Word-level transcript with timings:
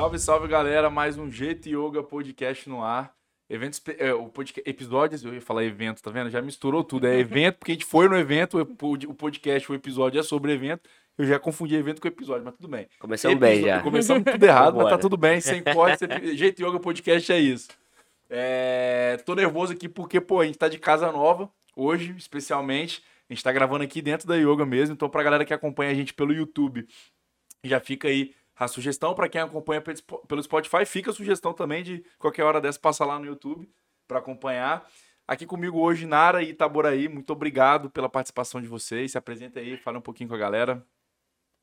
Salve, 0.00 0.18
salve 0.18 0.48
galera, 0.48 0.88
mais 0.88 1.18
um 1.18 1.30
Jeito 1.30 1.68
Yoga 1.68 2.02
Podcast 2.02 2.66
no 2.70 2.82
ar. 2.82 3.12
Eventos, 3.50 3.82
é, 3.98 4.14
o 4.14 4.30
podcast, 4.30 4.66
episódios, 4.66 5.22
eu 5.22 5.34
ia 5.34 5.42
falar 5.42 5.62
evento, 5.62 6.02
tá 6.02 6.10
vendo? 6.10 6.30
Já 6.30 6.40
misturou 6.40 6.82
tudo. 6.82 7.06
É 7.06 7.18
evento, 7.18 7.58
porque 7.58 7.72
a 7.72 7.74
gente 7.74 7.84
foi 7.84 8.08
no 8.08 8.16
evento, 8.16 8.58
o 8.58 9.14
podcast, 9.14 9.70
o 9.70 9.74
episódio 9.74 10.18
é 10.18 10.22
sobre 10.22 10.54
evento. 10.54 10.88
Eu 11.18 11.26
já 11.26 11.38
confundi 11.38 11.74
evento 11.74 12.00
com 12.00 12.08
episódio, 12.08 12.42
mas 12.46 12.54
tudo 12.54 12.66
bem. 12.66 12.88
Começamos 12.98 13.38
bem 13.38 13.60
já. 13.62 13.82
Começamos 13.82 14.24
tudo 14.24 14.42
errado, 14.42 14.78
mas 14.78 14.88
tá 14.88 14.96
tudo 14.96 15.18
bem, 15.18 15.38
sem 15.38 15.62
corte. 15.62 16.06
Jeito 16.34 16.66
Yoga 16.66 16.80
Podcast 16.80 17.30
é 17.30 17.38
isso. 17.38 17.68
É, 18.30 19.18
tô 19.26 19.34
nervoso 19.34 19.74
aqui 19.74 19.86
porque, 19.86 20.18
pô, 20.18 20.40
a 20.40 20.46
gente 20.46 20.56
tá 20.56 20.68
de 20.70 20.78
casa 20.78 21.12
nova, 21.12 21.50
hoje, 21.76 22.14
especialmente. 22.16 23.04
A 23.28 23.34
gente 23.34 23.44
tá 23.44 23.52
gravando 23.52 23.84
aqui 23.84 24.00
dentro 24.00 24.26
da 24.26 24.36
yoga 24.36 24.64
mesmo, 24.64 24.94
então 24.94 25.10
pra 25.10 25.22
galera 25.22 25.44
que 25.44 25.52
acompanha 25.52 25.90
a 25.90 25.94
gente 25.94 26.14
pelo 26.14 26.32
YouTube, 26.32 26.88
já 27.62 27.78
fica 27.78 28.08
aí 28.08 28.32
a 28.60 28.68
sugestão 28.68 29.14
para 29.14 29.26
quem 29.26 29.40
acompanha 29.40 29.82
pelo 30.28 30.42
Spotify, 30.42 30.84
fica 30.84 31.10
a 31.10 31.14
sugestão 31.14 31.54
também 31.54 31.82
de 31.82 32.04
qualquer 32.18 32.44
hora 32.44 32.60
dessa 32.60 32.78
passar 32.78 33.06
lá 33.06 33.18
no 33.18 33.24
YouTube 33.24 33.66
para 34.06 34.18
acompanhar. 34.18 34.86
Aqui 35.26 35.46
comigo 35.46 35.80
hoje, 35.80 36.04
Nara 36.04 36.42
e 36.42 36.50
Itaboraí, 36.50 37.08
muito 37.08 37.32
obrigado 37.32 37.88
pela 37.88 38.06
participação 38.06 38.60
de 38.60 38.68
vocês. 38.68 39.12
Se 39.12 39.18
apresenta 39.18 39.60
aí, 39.60 39.78
fala 39.78 39.96
um 39.96 40.02
pouquinho 40.02 40.28
com 40.28 40.34
a 40.34 40.38
galera. 40.38 40.84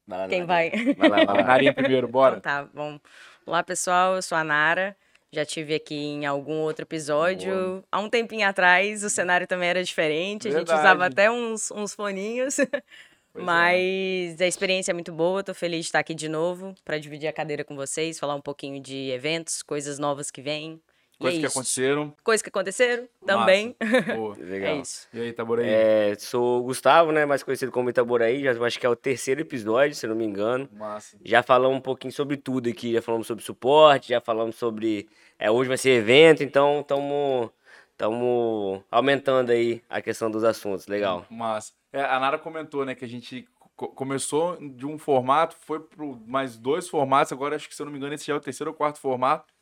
Vai 0.07 0.17
lá, 0.17 0.27
Quem 0.27 0.43
vai? 0.43 0.71
Vai 0.97 1.09
lá, 1.09 1.17
vai 1.17 1.25
lá. 1.25 1.43
Narinha 1.43 1.73
primeiro, 1.73 2.07
bora. 2.07 2.37
Então 2.37 2.51
tá, 2.51 2.69
bom. 2.73 2.99
Olá, 3.45 3.61
pessoal, 3.61 4.15
eu 4.15 4.21
sou 4.23 4.35
a 4.35 4.43
Nara. 4.43 4.97
Já 5.31 5.45
tive 5.45 5.75
aqui 5.75 5.93
em 5.93 6.25
algum 6.25 6.61
outro 6.61 6.83
episódio. 6.83 7.53
Boa. 7.53 7.83
Há 7.91 7.99
um 7.99 8.09
tempinho 8.09 8.47
atrás, 8.47 9.03
o 9.03 9.09
cenário 9.09 9.45
também 9.45 9.69
era 9.69 9.83
diferente. 9.83 10.43
Verdade. 10.49 10.71
A 10.71 10.75
gente 10.75 10.81
usava 10.81 11.05
até 11.05 11.29
uns, 11.29 11.69
uns 11.69 11.93
foninhos. 11.93 12.57
Pois 13.37 13.43
é. 13.43 13.45
Mas 13.45 14.41
é. 14.41 14.45
a 14.45 14.47
experiência 14.47 14.91
é 14.91 14.93
muito 14.93 15.11
boa, 15.11 15.43
tô 15.43 15.53
feliz 15.53 15.81
de 15.81 15.85
estar 15.87 15.99
aqui 15.99 16.15
de 16.15 16.27
novo 16.27 16.73
para 16.83 16.97
dividir 16.97 17.27
a 17.27 17.33
cadeira 17.33 17.63
com 17.63 17.75
vocês, 17.75 18.19
falar 18.19 18.35
um 18.35 18.41
pouquinho 18.41 18.81
de 18.81 19.11
eventos, 19.11 19.61
coisas 19.61 19.99
novas 19.99 20.31
que 20.31 20.41
vêm. 20.41 20.81
Coisas 21.19 21.39
é 21.39 21.41
que 21.41 21.47
aconteceram. 21.47 22.15
Coisas 22.23 22.41
que 22.43 22.49
aconteceram 22.49 23.09
também. 23.25 23.75
Boa. 24.15 24.35
Legal. 24.37 24.75
É 24.75 24.81
isso. 24.81 25.07
E 25.11 25.19
aí, 25.19 25.29
Itaboraí? 25.29 25.67
É, 25.67 26.15
sou 26.19 26.59
o 26.59 26.63
Gustavo, 26.63 27.11
né? 27.11 27.25
Mais 27.25 27.41
conhecido 27.41 27.71
como 27.71 27.89
Itaboraí. 27.89 28.43
Já 28.43 28.51
acho 28.63 28.79
que 28.79 28.85
é 28.85 28.89
o 28.89 28.95
terceiro 28.95 29.41
episódio, 29.41 29.95
se 29.95 30.05
não 30.05 30.15
me 30.15 30.23
engano. 30.23 30.69
Massa. 30.71 31.17
Já 31.25 31.41
falamos 31.41 31.77
um 31.77 31.81
pouquinho 31.81 32.13
sobre 32.13 32.37
tudo 32.37 32.69
aqui. 32.69 32.93
Já 32.93 33.01
falamos 33.01 33.25
sobre 33.25 33.43
suporte, 33.43 34.09
já 34.09 34.21
falamos 34.21 34.57
sobre. 34.57 35.09
É, 35.39 35.49
hoje 35.49 35.67
vai 35.67 35.77
ser 35.77 35.89
evento, 35.89 36.43
então 36.43 36.81
estamos. 36.81 37.49
Estamos 37.93 38.83
aumentando 38.91 39.51
aí 39.51 39.81
a 39.89 39.99
questão 40.03 40.29
dos 40.29 40.43
assuntos. 40.43 40.85
Legal. 40.85 41.25
Massa. 41.31 41.73
É, 41.91 42.01
a 42.03 42.19
Nara 42.19 42.37
comentou, 42.37 42.85
né, 42.85 42.95
que 42.95 43.05
a 43.05 43.07
gente 43.07 43.47
começou 43.75 44.57
de 44.57 44.85
um 44.85 44.97
formato, 44.97 45.55
foi 45.61 45.79
para 45.79 46.05
mais 46.25 46.57
dois 46.57 46.89
formatos, 46.89 47.31
agora 47.31 47.55
acho 47.55 47.69
que, 47.69 47.75
se 47.75 47.81
eu 47.81 47.85
não 47.85 47.91
me 47.91 47.99
engano, 47.99 48.13
esse 48.13 48.25
já 48.25 48.33
é 48.33 48.35
o 48.35 48.41
terceiro 48.41 48.71
ou 48.71 48.75
quarto 48.75 48.99
formato. 48.99 49.53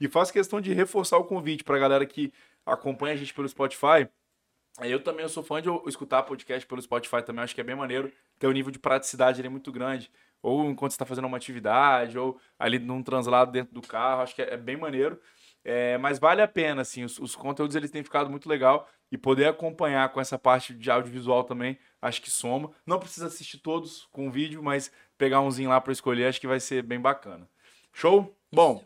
E 0.00 0.08
faço 0.08 0.32
questão 0.32 0.60
de 0.60 0.72
reforçar 0.72 1.18
o 1.18 1.24
convite 1.24 1.64
para 1.64 1.76
a 1.76 1.80
galera 1.80 2.06
que 2.06 2.32
acompanha 2.64 3.14
a 3.14 3.16
gente 3.16 3.34
pelo 3.34 3.48
Spotify. 3.48 4.08
Eu 4.80 5.02
também 5.02 5.26
sou 5.28 5.42
fã 5.42 5.60
de 5.60 5.68
escutar 5.86 6.22
podcast 6.22 6.66
pelo 6.66 6.80
Spotify 6.82 7.22
também, 7.22 7.44
acho 7.44 7.54
que 7.54 7.60
é 7.60 7.64
bem 7.64 7.76
maneiro. 7.76 8.12
Tem 8.38 8.48
um 8.48 8.52
nível 8.52 8.72
de 8.72 8.78
praticidade 8.78 9.40
ali 9.40 9.48
muito 9.48 9.70
grande. 9.70 10.10
Ou 10.42 10.68
enquanto 10.70 10.92
você 10.92 10.96
está 10.96 11.06
fazendo 11.06 11.26
uma 11.26 11.36
atividade, 11.36 12.18
ou 12.18 12.38
ali 12.58 12.78
num 12.78 13.02
translado 13.02 13.50
dentro 13.50 13.72
do 13.72 13.80
carro, 13.80 14.22
acho 14.22 14.34
que 14.34 14.42
é, 14.42 14.54
é 14.54 14.56
bem 14.56 14.76
maneiro. 14.76 15.18
É, 15.64 15.96
mas 15.96 16.18
vale 16.18 16.42
a 16.42 16.48
pena, 16.48 16.82
assim, 16.82 17.04
os, 17.04 17.18
os, 17.18 17.34
conteúdos 17.34 17.74
eles 17.74 17.90
têm 17.90 18.04
ficado 18.04 18.28
muito 18.28 18.46
legal 18.46 18.86
e 19.10 19.16
poder 19.16 19.46
acompanhar 19.46 20.10
com 20.10 20.20
essa 20.20 20.38
parte 20.38 20.74
de 20.74 20.90
audiovisual 20.90 21.42
também, 21.42 21.78
acho 22.02 22.20
que 22.20 22.30
soma. 22.30 22.70
Não 22.86 22.98
precisa 22.98 23.28
assistir 23.28 23.58
todos 23.58 24.06
com 24.12 24.30
vídeo, 24.30 24.62
mas 24.62 24.92
pegar 25.16 25.40
umzinho 25.40 25.70
lá 25.70 25.80
para 25.80 25.92
escolher, 25.92 26.26
acho 26.26 26.40
que 26.40 26.46
vai 26.46 26.60
ser 26.60 26.82
bem 26.82 27.00
bacana. 27.00 27.48
Show? 27.94 28.36
Bom, 28.52 28.84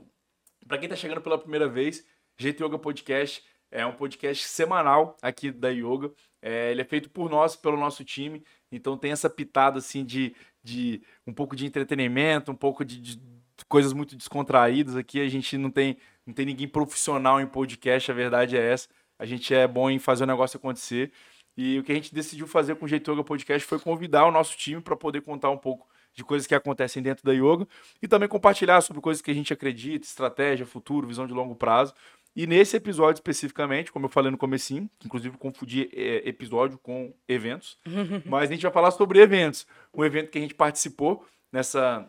para 0.68 0.78
quem 0.78 0.88
tá 0.88 0.94
chegando 0.94 1.20
pela 1.20 1.38
primeira 1.38 1.68
vez, 1.68 2.06
Jeito 2.36 2.64
Yoga 2.64 2.78
Podcast 2.78 3.42
é 3.70 3.84
um 3.84 3.92
podcast 3.92 4.46
semanal 4.46 5.16
aqui 5.20 5.50
da 5.50 5.70
Yoga. 5.70 6.12
É, 6.40 6.70
ele 6.70 6.80
é 6.80 6.84
feito 6.84 7.10
por 7.10 7.28
nós, 7.28 7.56
pelo 7.56 7.76
nosso 7.76 8.04
time, 8.04 8.44
então 8.70 8.96
tem 8.96 9.10
essa 9.10 9.28
pitada 9.28 9.78
assim 9.78 10.04
de, 10.04 10.34
de 10.62 11.02
um 11.26 11.32
pouco 11.32 11.56
de 11.56 11.66
entretenimento, 11.66 12.52
um 12.52 12.54
pouco 12.54 12.84
de, 12.84 13.00
de 13.00 13.20
coisas 13.68 13.92
muito 13.92 14.16
descontraídas 14.16 14.94
aqui. 14.94 15.20
A 15.20 15.28
gente 15.28 15.58
não 15.58 15.70
tem 15.70 15.98
não 16.28 16.34
tem 16.34 16.44
ninguém 16.44 16.68
profissional 16.68 17.40
em 17.40 17.46
podcast, 17.46 18.10
a 18.10 18.14
verdade 18.14 18.54
é 18.54 18.72
essa. 18.72 18.86
A 19.18 19.24
gente 19.24 19.54
é 19.54 19.66
bom 19.66 19.88
em 19.88 19.98
fazer 19.98 20.24
o 20.24 20.26
negócio 20.26 20.58
acontecer. 20.58 21.10
E 21.56 21.78
o 21.78 21.82
que 21.82 21.90
a 21.90 21.94
gente 21.94 22.14
decidiu 22.14 22.46
fazer 22.46 22.76
com 22.76 22.84
o 22.84 22.88
Jeito 22.88 23.10
Yoga 23.10 23.24
Podcast 23.24 23.66
foi 23.66 23.78
convidar 23.78 24.26
o 24.26 24.30
nosso 24.30 24.54
time 24.54 24.78
para 24.78 24.94
poder 24.94 25.22
contar 25.22 25.48
um 25.48 25.56
pouco 25.56 25.88
de 26.12 26.22
coisas 26.22 26.46
que 26.46 26.54
acontecem 26.54 27.02
dentro 27.02 27.24
da 27.24 27.32
yoga 27.32 27.66
e 28.02 28.06
também 28.06 28.28
compartilhar 28.28 28.82
sobre 28.82 29.00
coisas 29.00 29.22
que 29.22 29.30
a 29.30 29.34
gente 29.34 29.54
acredita, 29.54 30.04
estratégia, 30.04 30.66
futuro, 30.66 31.06
visão 31.06 31.26
de 31.26 31.32
longo 31.32 31.56
prazo. 31.56 31.94
E 32.36 32.46
nesse 32.46 32.76
episódio 32.76 33.20
especificamente, 33.20 33.90
como 33.90 34.04
eu 34.04 34.10
falei 34.10 34.30
no 34.30 34.36
comecinho, 34.36 34.88
inclusive 35.02 35.38
confundi 35.38 35.88
é, 35.94 36.28
episódio 36.28 36.76
com 36.76 37.14
eventos, 37.26 37.78
mas 38.26 38.50
a 38.50 38.52
gente 38.52 38.62
vai 38.62 38.72
falar 38.72 38.90
sobre 38.90 39.18
eventos. 39.18 39.66
Um 39.94 40.04
evento 40.04 40.30
que 40.30 40.36
a 40.36 40.42
gente 40.42 40.54
participou 40.54 41.24
nessa 41.50 42.06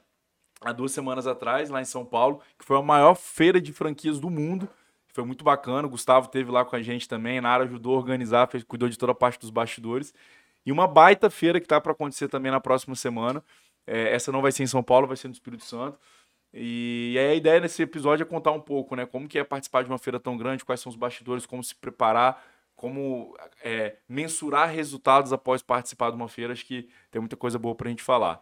há 0.62 0.72
duas 0.72 0.92
semanas 0.92 1.28
atrás, 1.28 1.70
lá 1.70 1.82
em 1.82 1.86
São 1.86 2.06
Paulo, 2.06 2.42
que 2.58 2.66
foi 2.66 2.78
a 2.78 2.82
maior 2.82 3.16
feira 3.16 3.62
de 3.62 3.72
franquias 3.72 4.20
do 4.20 4.30
mundo. 4.30 4.68
Foi 5.08 5.24
muito 5.24 5.44
bacana. 5.44 5.88
O 5.88 5.92
Gustavo 5.92 6.28
teve 6.28 6.52
lá 6.52 6.64
com 6.64 6.76
a 6.76 6.82
gente 6.82 7.08
também. 7.08 7.42
Nara 7.42 7.64
ajudou 7.64 7.96
a 7.96 7.98
organizar, 7.98 8.48
fez, 8.48 8.64
cuidou 8.64 8.88
de 8.88 8.98
toda 8.98 9.12
a 9.12 9.16
parte 9.16 9.40
dos 9.40 9.50
bastidores. 9.50 10.14
E 10.66 10.72
uma 10.72 10.88
baita 10.88 11.30
feira 11.30 11.60
que 11.60 11.66
está 11.66 11.80
para 11.82 11.92
acontecer 11.92 12.28
também 12.28 12.52
na 12.52 12.60
próxima 12.60 12.96
semana. 12.96 13.44
É, 13.88 14.14
essa 14.14 14.32
não 14.32 14.42
vai 14.42 14.52
ser 14.52 14.64
em 14.64 14.68
São 14.68 14.84
Paulo, 14.84 15.08
vai 15.08 15.18
ser 15.18 15.28
no 15.28 15.34
Espírito 15.34 15.64
Santo. 15.64 15.98
E, 16.54 17.14
e 17.16 17.20
a 17.20 17.34
ideia 17.34 17.60
nesse 17.60 17.82
episódio 17.82 18.24
é 18.24 18.26
contar 18.26 18.52
um 18.52 18.60
pouco, 18.60 18.96
né? 18.96 19.06
Como 19.06 19.28
que 19.28 19.40
é 19.40 19.44
participar 19.44 19.84
de 19.84 19.90
uma 19.90 19.98
feira 19.98 20.20
tão 20.20 20.38
grande, 20.38 20.66
quais 20.66 20.80
são 20.80 20.90
os 20.90 20.96
bastidores, 20.96 21.46
como 21.46 21.64
se 21.64 21.76
preparar, 21.76 22.44
como 22.80 23.36
é, 23.62 23.98
mensurar 24.08 24.70
resultados 24.70 25.34
após 25.34 25.62
participar 25.62 26.12
de 26.12 26.16
uma 26.16 26.30
feira. 26.30 26.54
Acho 26.54 26.66
que 26.66 26.88
tem 27.12 27.20
muita 27.20 27.36
coisa 27.36 27.60
boa 27.60 27.76
para 27.76 27.88
a 27.88 27.90
gente 27.90 28.02
falar. 28.02 28.42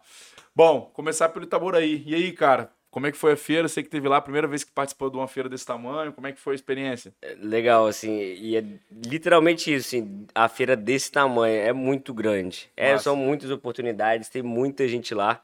Bom, 0.54 0.82
começar 0.94 1.28
pelo 1.30 1.44
Itaboraí. 1.44 2.04
E 2.06 2.14
aí, 2.14 2.30
cara, 2.30 2.70
como 2.88 3.08
é 3.08 3.10
que 3.10 3.18
foi 3.18 3.32
a 3.32 3.36
feira? 3.36 3.66
Você 3.66 3.82
que 3.82 3.88
teve 3.88 4.08
lá 4.08 4.18
a 4.18 4.20
primeira 4.20 4.46
vez 4.46 4.62
que 4.62 4.70
participou 4.70 5.10
de 5.10 5.16
uma 5.16 5.26
feira 5.26 5.48
desse 5.48 5.66
tamanho, 5.66 6.12
como 6.12 6.28
é 6.28 6.32
que 6.32 6.38
foi 6.38 6.52
a 6.52 6.54
experiência? 6.54 7.12
É, 7.20 7.34
legal, 7.40 7.88
assim, 7.88 8.16
e 8.16 8.56
é 8.56 8.64
literalmente 9.04 9.74
isso, 9.74 9.88
assim, 9.88 10.24
a 10.32 10.48
feira 10.48 10.76
desse 10.76 11.10
tamanho 11.10 11.60
é 11.60 11.72
muito 11.72 12.14
grande. 12.14 12.70
É, 12.76 12.96
são 12.96 13.16
muitas 13.16 13.50
oportunidades, 13.50 14.28
tem 14.28 14.40
muita 14.42 14.86
gente 14.86 15.16
lá. 15.16 15.42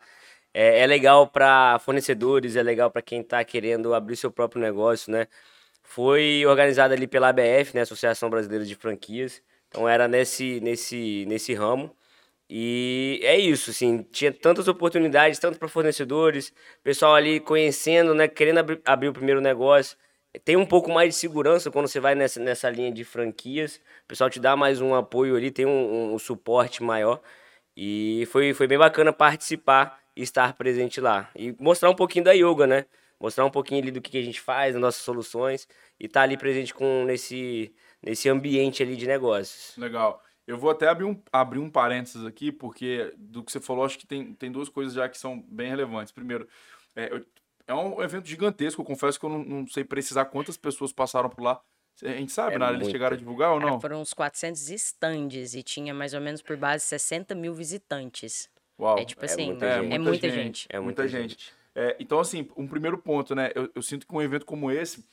É, 0.52 0.82
é 0.82 0.86
legal 0.86 1.26
para 1.26 1.80
fornecedores, 1.80 2.54
é 2.54 2.62
legal 2.62 2.92
para 2.92 3.02
quem 3.02 3.22
está 3.22 3.44
querendo 3.44 3.92
abrir 3.92 4.14
seu 4.14 4.30
próprio 4.30 4.62
negócio, 4.62 5.10
né? 5.10 5.26
Foi 5.84 6.44
organizada 6.46 6.94
ali 6.94 7.06
pela 7.06 7.28
ABF, 7.28 7.74
né, 7.74 7.82
Associação 7.82 8.28
Brasileira 8.30 8.64
de 8.64 8.74
Franquias. 8.74 9.42
Então 9.68 9.88
era 9.88 10.08
nesse, 10.08 10.60
nesse, 10.60 11.24
nesse 11.26 11.54
ramo. 11.54 11.94
E 12.48 13.20
é 13.22 13.38
isso, 13.38 13.70
assim, 13.70 14.02
tinha 14.12 14.32
tantas 14.32 14.68
oportunidades, 14.68 15.38
tanto 15.38 15.58
para 15.58 15.68
fornecedores, 15.68 16.52
pessoal 16.82 17.14
ali 17.14 17.40
conhecendo, 17.40 18.14
né, 18.14 18.28
querendo 18.28 18.58
abrir, 18.84 19.08
o 19.08 19.12
primeiro 19.12 19.40
negócio. 19.40 19.96
Tem 20.44 20.56
um 20.56 20.66
pouco 20.66 20.90
mais 20.92 21.14
de 21.14 21.20
segurança 21.20 21.70
quando 21.70 21.88
você 21.88 22.00
vai 22.00 22.14
nessa, 22.14 22.40
nessa 22.40 22.68
linha 22.68 22.92
de 22.92 23.04
franquias, 23.04 23.76
o 24.04 24.08
pessoal 24.08 24.28
te 24.28 24.40
dá 24.40 24.56
mais 24.56 24.80
um 24.80 24.94
apoio 24.94 25.36
ali, 25.36 25.50
tem 25.50 25.64
um, 25.64 26.14
um 26.14 26.18
suporte 26.18 26.82
maior. 26.82 27.20
E 27.76 28.26
foi, 28.30 28.52
foi 28.54 28.66
bem 28.66 28.78
bacana 28.78 29.12
participar 29.12 30.00
e 30.16 30.22
estar 30.22 30.54
presente 30.54 31.00
lá. 31.00 31.30
E 31.36 31.54
mostrar 31.58 31.90
um 31.90 31.94
pouquinho 31.94 32.24
da 32.24 32.32
yoga, 32.32 32.66
né? 32.66 32.86
Mostrar 33.20 33.44
um 33.44 33.50
pouquinho 33.50 33.82
ali 33.82 33.90
do 33.90 34.00
que 34.00 34.18
a 34.18 34.22
gente 34.22 34.40
faz, 34.40 34.74
das 34.74 34.80
nossas 34.80 35.02
soluções, 35.02 35.68
e 35.98 36.06
estar 36.06 36.20
tá 36.20 36.24
ali 36.24 36.36
presente 36.36 36.74
com 36.74 37.04
nesse, 37.04 37.74
nesse 38.02 38.28
ambiente 38.28 38.82
ali 38.82 38.96
de 38.96 39.06
negócios. 39.06 39.76
Legal. 39.76 40.22
Eu 40.46 40.58
vou 40.58 40.70
até 40.70 40.88
abrir 40.88 41.04
um, 41.04 41.22
abrir 41.32 41.58
um 41.58 41.70
parênteses 41.70 42.24
aqui, 42.26 42.52
porque 42.52 43.12
do 43.16 43.42
que 43.42 43.50
você 43.50 43.60
falou, 43.60 43.84
acho 43.84 43.98
que 43.98 44.06
tem, 44.06 44.34
tem 44.34 44.52
duas 44.52 44.68
coisas 44.68 44.92
já 44.92 45.08
que 45.08 45.16
são 45.16 45.40
bem 45.40 45.70
relevantes. 45.70 46.12
Primeiro, 46.12 46.46
é, 46.94 47.22
é 47.66 47.74
um 47.74 48.02
evento 48.02 48.28
gigantesco, 48.28 48.82
eu 48.82 48.84
confesso 48.84 49.18
que 49.18 49.24
eu 49.24 49.30
não, 49.30 49.42
não 49.42 49.66
sei 49.66 49.84
precisar 49.84 50.26
quantas 50.26 50.56
pessoas 50.56 50.92
passaram 50.92 51.30
por 51.30 51.42
lá. 51.42 51.60
A 52.02 52.08
gente 52.08 52.32
sabe, 52.32 52.56
é 52.56 52.58
né? 52.58 52.72
Eles 52.72 52.90
chegaram 52.90 53.14
a 53.14 53.18
divulgar 53.18 53.52
ou 53.52 53.60
não? 53.60 53.80
foram 53.80 54.02
uns 54.02 54.12
400 54.12 54.68
estandes 54.68 55.54
e 55.54 55.62
tinha 55.62 55.94
mais 55.94 56.12
ou 56.12 56.20
menos 56.20 56.42
por 56.42 56.56
base 56.56 56.84
60 56.84 57.34
mil 57.34 57.54
visitantes. 57.54 58.50
Uau. 58.78 58.98
É 58.98 59.04
tipo 59.04 59.22
é 59.22 59.26
assim, 59.26 59.46
muita 59.46 59.66
é, 59.66 59.80
muita, 59.80 59.98
muita 60.00 60.28
gente. 60.28 60.42
gente. 60.42 60.66
É 60.70 60.80
muita, 60.80 61.02
muita 61.02 61.08
gente. 61.08 61.30
gente. 61.30 61.52
É, 61.74 61.96
então, 61.98 62.20
assim, 62.20 62.48
um 62.56 62.68
primeiro 62.68 62.98
ponto, 62.98 63.34
né? 63.34 63.50
Eu, 63.54 63.70
eu, 63.74 63.82
sinto 63.82 64.06
que 64.06 64.14
um 64.14 64.22
evento 64.22 64.46
como 64.46 64.70
esse, 64.70 65.04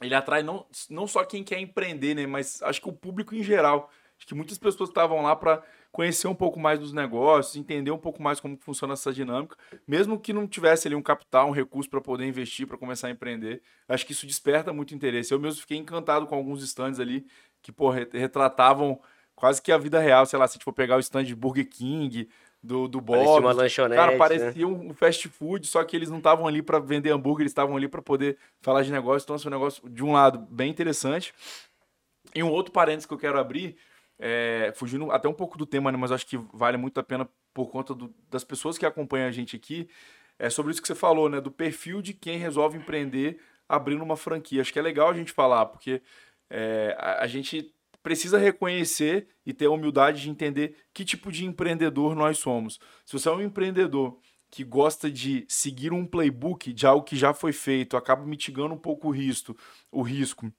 ele 0.00 0.14
atrai 0.14 0.42
não, 0.42 0.66
não 0.90 1.06
só 1.06 1.24
quem 1.24 1.42
quer 1.42 1.58
empreender, 1.58 2.14
né? 2.14 2.26
Mas 2.26 2.62
acho 2.62 2.80
que 2.80 2.88
o 2.88 2.92
público 2.92 3.34
em 3.34 3.42
geral. 3.42 3.90
Acho 4.16 4.26
que 4.26 4.34
muitas 4.34 4.58
pessoas 4.58 4.90
estavam 4.90 5.22
lá 5.22 5.36
para 5.36 5.62
conhecer 5.92 6.26
um 6.26 6.34
pouco 6.34 6.58
mais 6.58 6.78
dos 6.78 6.92
negócios, 6.92 7.54
entender 7.54 7.92
um 7.92 7.98
pouco 7.98 8.20
mais 8.20 8.40
como 8.40 8.58
funciona 8.60 8.94
essa 8.94 9.12
dinâmica, 9.12 9.56
mesmo 9.86 10.18
que 10.18 10.32
não 10.32 10.46
tivesse 10.46 10.88
ali 10.88 10.96
um 10.96 11.02
capital, 11.02 11.48
um 11.48 11.52
recurso 11.52 11.88
para 11.88 12.00
poder 12.00 12.26
investir, 12.26 12.66
para 12.66 12.76
começar 12.76 13.06
a 13.06 13.10
empreender. 13.10 13.62
Acho 13.88 14.04
que 14.04 14.12
isso 14.12 14.26
desperta 14.26 14.72
muito 14.72 14.94
interesse. 14.94 15.32
Eu 15.32 15.38
mesmo 15.38 15.60
fiquei 15.60 15.76
encantado 15.76 16.26
com 16.26 16.34
alguns 16.34 16.62
stands 16.64 16.98
ali 16.98 17.26
que, 17.62 17.70
pô, 17.70 17.90
retratavam 17.90 19.00
quase 19.36 19.62
que 19.62 19.70
a 19.70 19.78
vida 19.78 20.00
real. 20.00 20.26
Sei 20.26 20.38
lá, 20.38 20.46
se 20.48 20.52
a 20.52 20.54
gente 20.56 20.64
for 20.64 20.72
pegar 20.72 20.96
o 20.96 21.00
stand 21.00 21.24
de 21.24 21.34
Burger 21.34 21.68
King, 21.68 22.28
do, 22.62 22.88
do 22.88 23.00
Bob. 23.00 23.18
Parecia 23.18 23.40
uma 23.40 23.52
lanchonete. 23.52 23.96
Cara, 23.96 24.12
né? 24.12 24.18
parecia 24.18 24.66
um 24.66 24.92
fast 24.92 25.28
food, 25.28 25.66
só 25.66 25.82
que 25.84 25.96
eles 25.96 26.10
não 26.10 26.18
estavam 26.18 26.46
ali 26.46 26.62
para 26.62 26.78
vender 26.78 27.10
hambúrguer, 27.10 27.42
eles 27.42 27.52
estavam 27.52 27.76
ali 27.76 27.88
para 27.88 28.02
poder 28.02 28.36
falar 28.60 28.82
de 28.82 28.90
negócio. 28.90 29.24
Então, 29.24 29.36
assim, 29.36 29.48
um 29.48 29.50
negócio, 29.50 29.88
de 29.88 30.04
um 30.04 30.12
lado, 30.12 30.38
bem 30.50 30.70
interessante. 30.70 31.32
E 32.34 32.42
um 32.42 32.50
outro 32.50 32.72
parênteses 32.72 33.06
que 33.06 33.14
eu 33.14 33.18
quero 33.18 33.38
abrir, 33.38 33.76
é, 34.18 34.72
fugindo 34.74 35.10
até 35.10 35.28
um 35.28 35.32
pouco 35.32 35.56
do 35.56 35.64
tema, 35.64 35.90
né, 35.90 35.98
mas 35.98 36.12
acho 36.12 36.26
que 36.26 36.36
vale 36.52 36.76
muito 36.76 36.98
a 36.98 37.02
pena 37.02 37.28
por 37.54 37.70
conta 37.70 37.94
do, 37.94 38.14
das 38.30 38.44
pessoas 38.44 38.76
que 38.76 38.84
acompanham 38.84 39.28
a 39.28 39.32
gente 39.32 39.56
aqui, 39.56 39.88
é 40.38 40.50
sobre 40.50 40.70
isso 40.70 40.80
que 40.80 40.86
você 40.86 40.94
falou, 40.94 41.28
né? 41.28 41.40
Do 41.40 41.50
perfil 41.50 42.00
de 42.00 42.12
quem 42.12 42.38
resolve 42.38 42.78
empreender 42.78 43.40
abrindo 43.68 44.02
uma 44.04 44.16
franquia. 44.16 44.60
Acho 44.60 44.72
que 44.72 44.78
é 44.78 44.82
legal 44.82 45.10
a 45.10 45.14
gente 45.14 45.32
falar, 45.32 45.66
porque 45.66 46.00
é, 46.48 46.96
a, 46.98 47.24
a 47.24 47.26
gente 47.26 47.74
precisa 48.02 48.38
reconhecer 48.38 49.28
e 49.44 49.52
ter 49.52 49.66
a 49.66 49.70
humildade 49.70 50.22
de 50.22 50.30
entender 50.30 50.76
que 50.92 51.04
tipo 51.04 51.30
de 51.30 51.44
empreendedor 51.44 52.14
nós 52.14 52.38
somos. 52.38 52.78
Se 53.04 53.12
você 53.12 53.28
é 53.28 53.32
um 53.32 53.42
empreendedor 53.42 54.18
que 54.50 54.64
gosta 54.64 55.10
de 55.10 55.44
seguir 55.48 55.92
um 55.92 56.06
playbook 56.06 56.72
de 56.72 56.86
algo 56.86 57.04
que 57.04 57.16
já 57.16 57.34
foi 57.34 57.52
feito, 57.52 57.96
acaba 57.96 58.24
mitigando 58.24 58.74
um 58.74 58.78
pouco 58.78 59.08
o 59.08 59.10
risco, 59.10 59.56
o 59.92 60.02
risco. 60.02 60.50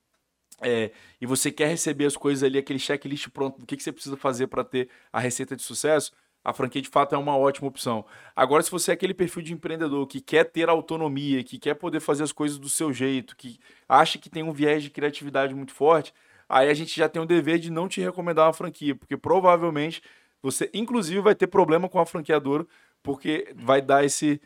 É, 0.61 0.91
e 1.19 1.25
você 1.25 1.51
quer 1.51 1.67
receber 1.67 2.05
as 2.05 2.17
coisas 2.17 2.43
ali, 2.43 2.57
aquele 2.57 2.79
checklist 2.79 3.29
pronto, 3.29 3.63
o 3.63 3.65
que, 3.65 3.77
que 3.77 3.83
você 3.83 3.91
precisa 3.91 4.17
fazer 4.17 4.47
para 4.47 4.63
ter 4.63 4.89
a 5.11 5.19
receita 5.19 5.55
de 5.55 5.63
sucesso, 5.63 6.11
a 6.43 6.53
franquia 6.53 6.81
de 6.81 6.89
fato 6.89 7.15
é 7.15 7.17
uma 7.17 7.37
ótima 7.37 7.67
opção. 7.67 8.05
Agora, 8.35 8.63
se 8.63 8.71
você 8.71 8.91
é 8.91 8.93
aquele 8.93 9.13
perfil 9.13 9.41
de 9.41 9.53
empreendedor 9.53 10.05
que 10.07 10.21
quer 10.21 10.45
ter 10.45 10.69
autonomia, 10.69 11.43
que 11.43 11.57
quer 11.57 11.75
poder 11.75 11.99
fazer 11.99 12.23
as 12.23 12.31
coisas 12.31 12.57
do 12.57 12.69
seu 12.69 12.93
jeito, 12.93 13.35
que 13.35 13.59
acha 13.87 14.17
que 14.17 14.29
tem 14.29 14.43
um 14.43 14.51
viés 14.51 14.83
de 14.83 14.89
criatividade 14.89 15.53
muito 15.53 15.73
forte, 15.73 16.13
aí 16.49 16.69
a 16.69 16.73
gente 16.73 16.97
já 16.97 17.07
tem 17.07 17.21
o 17.21 17.25
dever 17.25 17.59
de 17.59 17.71
não 17.71 17.87
te 17.87 18.01
recomendar 18.01 18.47
uma 18.47 18.53
franquia, 18.53 18.95
porque 18.95 19.15
provavelmente 19.15 20.01
você, 20.41 20.69
inclusive, 20.73 21.19
vai 21.21 21.35
ter 21.35 21.47
problema 21.47 21.87
com 21.87 21.99
a 21.99 22.05
franqueadora, 22.05 22.65
porque 23.03 23.53
vai 23.55 23.81
dar 23.81 24.03
esse, 24.03 24.41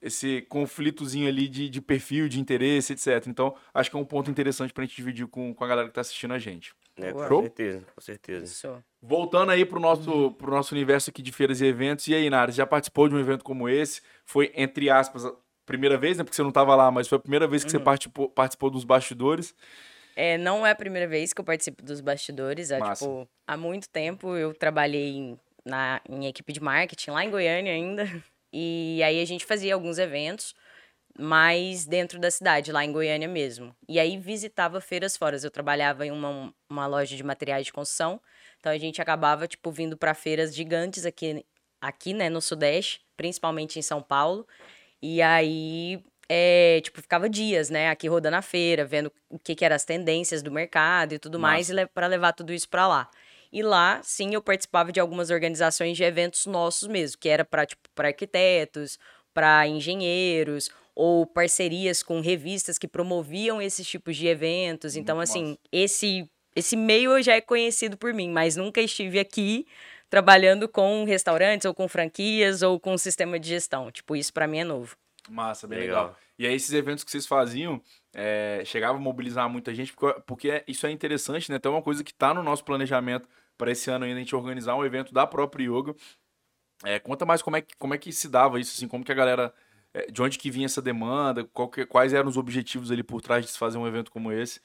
esse 0.00 0.42
conflitozinho 0.48 1.28
ali 1.28 1.48
de, 1.48 1.68
de 1.68 1.80
perfil, 1.80 2.28
de 2.28 2.40
interesse, 2.40 2.94
etc. 2.94 3.26
Então, 3.26 3.54
acho 3.72 3.90
que 3.90 3.96
é 3.96 4.00
um 4.00 4.04
ponto 4.04 4.30
interessante 4.30 4.72
para 4.72 4.82
a 4.82 4.86
gente 4.86 4.96
dividir 4.96 5.26
com, 5.26 5.54
com 5.54 5.64
a 5.64 5.68
galera 5.68 5.88
que 5.88 5.92
está 5.92 6.00
assistindo 6.00 6.32
a 6.32 6.38
gente. 6.38 6.74
É, 6.96 7.12
com 7.12 7.26
Show? 7.26 7.42
certeza, 7.42 7.86
com 7.94 8.00
certeza. 8.00 8.44
Isso. 8.44 8.84
Voltando 9.02 9.50
aí 9.50 9.64
pro 9.64 9.80
nosso, 9.80 10.30
pro 10.32 10.50
nosso 10.50 10.74
universo 10.74 11.10
aqui 11.10 11.20
de 11.20 11.32
feiras 11.32 11.60
e 11.60 11.66
eventos. 11.66 12.06
E 12.08 12.14
aí, 12.14 12.30
Nara, 12.30 12.50
já 12.50 12.66
participou 12.66 13.08
de 13.08 13.14
um 13.14 13.18
evento 13.18 13.44
como 13.44 13.68
esse? 13.68 14.00
Foi, 14.24 14.50
entre 14.54 14.88
aspas, 14.88 15.26
a 15.26 15.32
primeira 15.66 15.98
vez, 15.98 16.16
né? 16.16 16.24
Porque 16.24 16.36
você 16.36 16.42
não 16.42 16.50
estava 16.50 16.74
lá, 16.74 16.90
mas 16.90 17.08
foi 17.08 17.16
a 17.16 17.20
primeira 17.20 17.46
vez 17.46 17.64
que 17.64 17.68
uhum. 17.68 17.78
você 17.78 17.84
participou, 17.84 18.28
participou 18.30 18.70
dos 18.70 18.84
bastidores. 18.84 19.54
É, 20.16 20.38
não 20.38 20.66
é 20.66 20.70
a 20.70 20.74
primeira 20.74 21.06
vez 21.08 21.32
que 21.32 21.40
eu 21.40 21.44
participo 21.44 21.82
dos 21.82 22.00
bastidores. 22.00 22.70
É, 22.70 22.80
tipo, 22.80 23.28
há 23.46 23.56
muito 23.56 23.88
tempo 23.88 24.36
eu 24.36 24.54
trabalhei 24.54 25.16
em, 25.16 25.40
na, 25.64 26.00
em 26.08 26.26
equipe 26.26 26.52
de 26.52 26.60
marketing 26.60 27.10
lá 27.10 27.24
em 27.24 27.30
Goiânia 27.30 27.72
ainda. 27.72 28.04
E 28.56 29.02
aí 29.02 29.20
a 29.20 29.24
gente 29.24 29.44
fazia 29.44 29.74
alguns 29.74 29.98
eventos 29.98 30.54
mais 31.18 31.84
dentro 31.84 32.20
da 32.20 32.30
cidade, 32.30 32.70
lá 32.70 32.84
em 32.84 32.92
Goiânia 32.92 33.26
mesmo. 33.26 33.74
E 33.88 33.98
aí 33.98 34.16
visitava 34.16 34.80
feiras 34.80 35.16
fora. 35.16 35.36
Eu 35.42 35.50
trabalhava 35.50 36.06
em 36.06 36.12
uma, 36.12 36.54
uma 36.70 36.86
loja 36.86 37.16
de 37.16 37.24
materiais 37.24 37.66
de 37.66 37.72
construção, 37.72 38.20
então 38.60 38.70
a 38.70 38.78
gente 38.78 39.02
acabava 39.02 39.48
tipo 39.48 39.72
vindo 39.72 39.96
para 39.96 40.14
feiras 40.14 40.54
gigantes 40.54 41.04
aqui 41.04 41.44
aqui, 41.80 42.14
né, 42.14 42.30
no 42.30 42.40
Sudeste, 42.40 43.02
principalmente 43.16 43.78
em 43.78 43.82
São 43.82 44.00
Paulo. 44.00 44.46
E 45.02 45.20
aí 45.20 46.02
é, 46.28 46.80
tipo, 46.82 47.00
ficava 47.00 47.28
dias, 47.28 47.70
né, 47.70 47.90
aqui 47.90 48.08
rodando 48.08 48.36
a 48.36 48.42
feira, 48.42 48.84
vendo 48.84 49.12
o 49.28 49.38
que, 49.38 49.54
que 49.54 49.64
eram 49.64 49.76
as 49.76 49.84
tendências 49.84 50.42
do 50.42 50.50
mercado 50.50 51.14
e 51.14 51.18
tudo 51.18 51.38
Nossa. 51.38 51.52
mais, 51.52 51.70
e 51.70 51.86
para 51.86 52.06
levar 52.06 52.32
tudo 52.32 52.52
isso 52.52 52.68
para 52.68 52.86
lá. 52.86 53.10
E 53.52 53.62
lá, 53.62 54.00
sim, 54.02 54.34
eu 54.34 54.42
participava 54.42 54.90
de 54.90 54.98
algumas 54.98 55.30
organizações 55.30 55.96
de 55.96 56.02
eventos 56.02 56.46
nossos 56.46 56.88
mesmo, 56.88 57.18
que 57.18 57.28
era 57.28 57.44
para 57.44 57.64
tipo, 57.64 57.82
arquitetos, 57.98 58.98
para 59.32 59.66
engenheiros, 59.68 60.70
ou 60.94 61.26
parcerias 61.26 62.02
com 62.02 62.20
revistas 62.20 62.78
que 62.78 62.86
promoviam 62.86 63.60
esses 63.60 63.86
tipos 63.86 64.16
de 64.16 64.26
eventos. 64.26 64.96
Então, 64.96 65.16
Muito 65.16 65.28
assim, 65.28 65.58
esse 65.72 66.28
esse 66.56 66.76
meio 66.76 67.20
já 67.20 67.34
é 67.34 67.40
conhecido 67.40 67.96
por 67.96 68.14
mim, 68.14 68.30
mas 68.30 68.54
nunca 68.54 68.80
estive 68.80 69.18
aqui 69.18 69.66
trabalhando 70.08 70.68
com 70.68 71.04
restaurantes 71.04 71.64
ou 71.64 71.74
com 71.74 71.88
franquias 71.88 72.62
ou 72.62 72.78
com 72.78 72.96
sistema 72.96 73.40
de 73.40 73.48
gestão. 73.48 73.90
Tipo, 73.90 74.14
isso 74.14 74.32
para 74.32 74.46
mim 74.46 74.58
é 74.58 74.64
novo. 74.64 74.96
Massa, 75.30 75.66
bem 75.66 75.80
legal. 75.80 76.04
legal. 76.04 76.18
E 76.38 76.46
aí, 76.46 76.54
esses 76.54 76.72
eventos 76.72 77.04
que 77.04 77.10
vocês 77.10 77.26
faziam, 77.26 77.80
é, 78.12 78.62
chegava 78.64 78.98
a 78.98 79.00
mobilizar 79.00 79.48
muita 79.48 79.74
gente, 79.74 79.92
porque, 79.92 80.20
porque 80.26 80.64
isso 80.68 80.86
é 80.86 80.90
interessante, 80.90 81.50
né? 81.50 81.56
Então, 81.56 81.72
é 81.72 81.76
uma 81.76 81.82
coisa 81.82 82.04
que 82.04 82.12
está 82.12 82.34
no 82.34 82.42
nosso 82.42 82.64
planejamento 82.64 83.28
para 83.56 83.70
esse 83.70 83.90
ano 83.90 84.04
ainda, 84.04 84.16
a 84.16 84.20
gente 84.20 84.34
organizar 84.34 84.74
um 84.74 84.84
evento 84.84 85.14
da 85.14 85.26
própria 85.26 85.64
Yoga. 85.64 85.94
É, 86.82 86.98
conta 86.98 87.24
mais 87.24 87.40
como 87.40 87.56
é, 87.56 87.62
que, 87.62 87.76
como 87.76 87.94
é 87.94 87.98
que 87.98 88.12
se 88.12 88.28
dava 88.28 88.60
isso, 88.60 88.74
assim, 88.76 88.88
como 88.88 89.04
que 89.04 89.12
a 89.12 89.14
galera 89.14 89.54
é, 89.94 90.10
de 90.10 90.20
onde 90.20 90.36
que 90.36 90.50
vinha 90.50 90.66
essa 90.66 90.82
demanda, 90.82 91.48
que, 91.72 91.86
quais 91.86 92.12
eram 92.12 92.28
os 92.28 92.36
objetivos 92.36 92.90
ali 92.90 93.02
por 93.02 93.22
trás 93.22 93.44
de 93.44 93.52
se 93.52 93.58
fazer 93.58 93.78
um 93.78 93.86
evento 93.86 94.10
como 94.10 94.32
esse? 94.32 94.60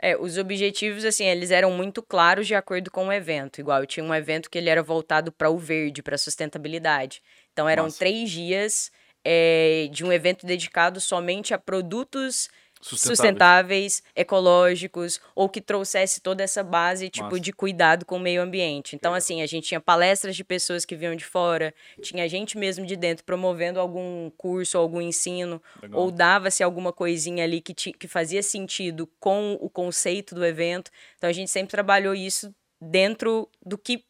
É, 0.00 0.16
os 0.16 0.38
objetivos, 0.38 1.04
assim, 1.04 1.24
eles 1.24 1.50
eram 1.50 1.70
muito 1.70 2.02
claros 2.02 2.46
de 2.46 2.54
acordo 2.54 2.90
com 2.90 3.06
o 3.06 3.12
evento. 3.12 3.60
Igual, 3.60 3.80
eu 3.80 3.86
tinha 3.86 4.04
um 4.04 4.14
evento 4.14 4.50
que 4.50 4.58
ele 4.58 4.68
era 4.68 4.82
voltado 4.82 5.30
para 5.30 5.50
o 5.50 5.58
verde, 5.58 6.02
para 6.02 6.18
sustentabilidade. 6.18 7.22
Então, 7.52 7.68
eram 7.68 7.84
Nossa. 7.84 7.98
três 7.98 8.30
dias 8.30 8.90
é, 9.24 9.88
de 9.90 10.04
um 10.04 10.12
evento 10.12 10.44
dedicado 10.46 11.00
somente 11.00 11.54
a 11.54 11.58
produtos 11.58 12.48
sustentáveis. 12.84 13.16
sustentáveis. 13.16 14.02
ecológicos, 14.14 15.20
ou 15.34 15.48
que 15.48 15.60
trouxesse 15.60 16.20
toda 16.20 16.42
essa 16.42 16.62
base, 16.62 17.08
tipo, 17.08 17.24
Massa. 17.24 17.40
de 17.40 17.52
cuidado 17.52 18.04
com 18.04 18.16
o 18.16 18.20
meio 18.20 18.42
ambiente. 18.42 18.94
Então, 18.94 19.14
assim, 19.14 19.40
a 19.40 19.46
gente 19.46 19.68
tinha 19.68 19.80
palestras 19.80 20.36
de 20.36 20.44
pessoas 20.44 20.84
que 20.84 20.94
vinham 20.94 21.16
de 21.16 21.24
fora, 21.24 21.74
tinha 22.02 22.28
gente 22.28 22.58
mesmo 22.58 22.84
de 22.84 22.94
dentro 22.94 23.24
promovendo 23.24 23.80
algum 23.80 24.30
curso, 24.36 24.76
algum 24.76 25.00
ensino, 25.00 25.62
Legal. 25.82 26.00
ou 26.00 26.10
dava-se 26.10 26.62
alguma 26.62 26.92
coisinha 26.92 27.44
ali 27.44 27.60
que, 27.60 27.72
que 27.74 28.06
fazia 28.06 28.42
sentido 28.42 29.08
com 29.18 29.56
o 29.60 29.70
conceito 29.70 30.34
do 30.34 30.44
evento. 30.44 30.90
Então, 31.16 31.30
a 31.30 31.32
gente 31.32 31.50
sempre 31.50 31.70
trabalhou 31.70 32.14
isso 32.14 32.54
dentro 32.80 33.48
do 33.64 33.78
que 33.78 34.04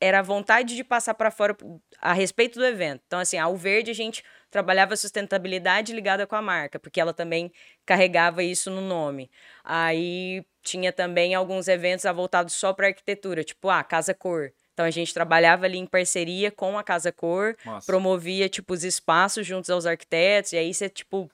era 0.00 0.20
a 0.20 0.22
vontade 0.22 0.76
de 0.76 0.84
passar 0.84 1.14
para 1.14 1.30
fora 1.30 1.56
a 2.00 2.12
respeito 2.12 2.58
do 2.58 2.64
evento. 2.64 3.02
Então, 3.06 3.18
assim, 3.18 3.36
ao 3.36 3.56
verde 3.56 3.90
a 3.90 3.94
gente 3.94 4.22
trabalhava 4.50 4.96
sustentabilidade 4.96 5.92
ligada 5.92 6.26
com 6.26 6.36
a 6.36 6.42
marca, 6.42 6.78
porque 6.78 7.00
ela 7.00 7.12
também 7.12 7.52
carregava 7.84 8.42
isso 8.42 8.70
no 8.70 8.80
nome. 8.80 9.30
Aí 9.64 10.44
tinha 10.62 10.92
também 10.92 11.34
alguns 11.34 11.68
eventos 11.68 12.04
voltados 12.14 12.54
só 12.54 12.72
para 12.72 12.88
arquitetura, 12.88 13.44
tipo, 13.44 13.68
ah, 13.68 13.82
Casa 13.82 14.14
Cor. 14.14 14.52
Então 14.72 14.86
a 14.86 14.90
gente 14.90 15.12
trabalhava 15.12 15.66
ali 15.66 15.76
em 15.76 15.86
parceria 15.86 16.50
com 16.50 16.78
a 16.78 16.84
Casa 16.84 17.10
Cor, 17.10 17.56
Nossa. 17.64 17.86
promovia 17.86 18.48
tipo 18.48 18.72
os 18.74 18.84
espaços 18.84 19.46
juntos 19.46 19.70
aos 19.70 19.86
arquitetos, 19.86 20.52
e 20.52 20.56
aí 20.56 20.72
você 20.72 20.88
tipo, 20.88 21.28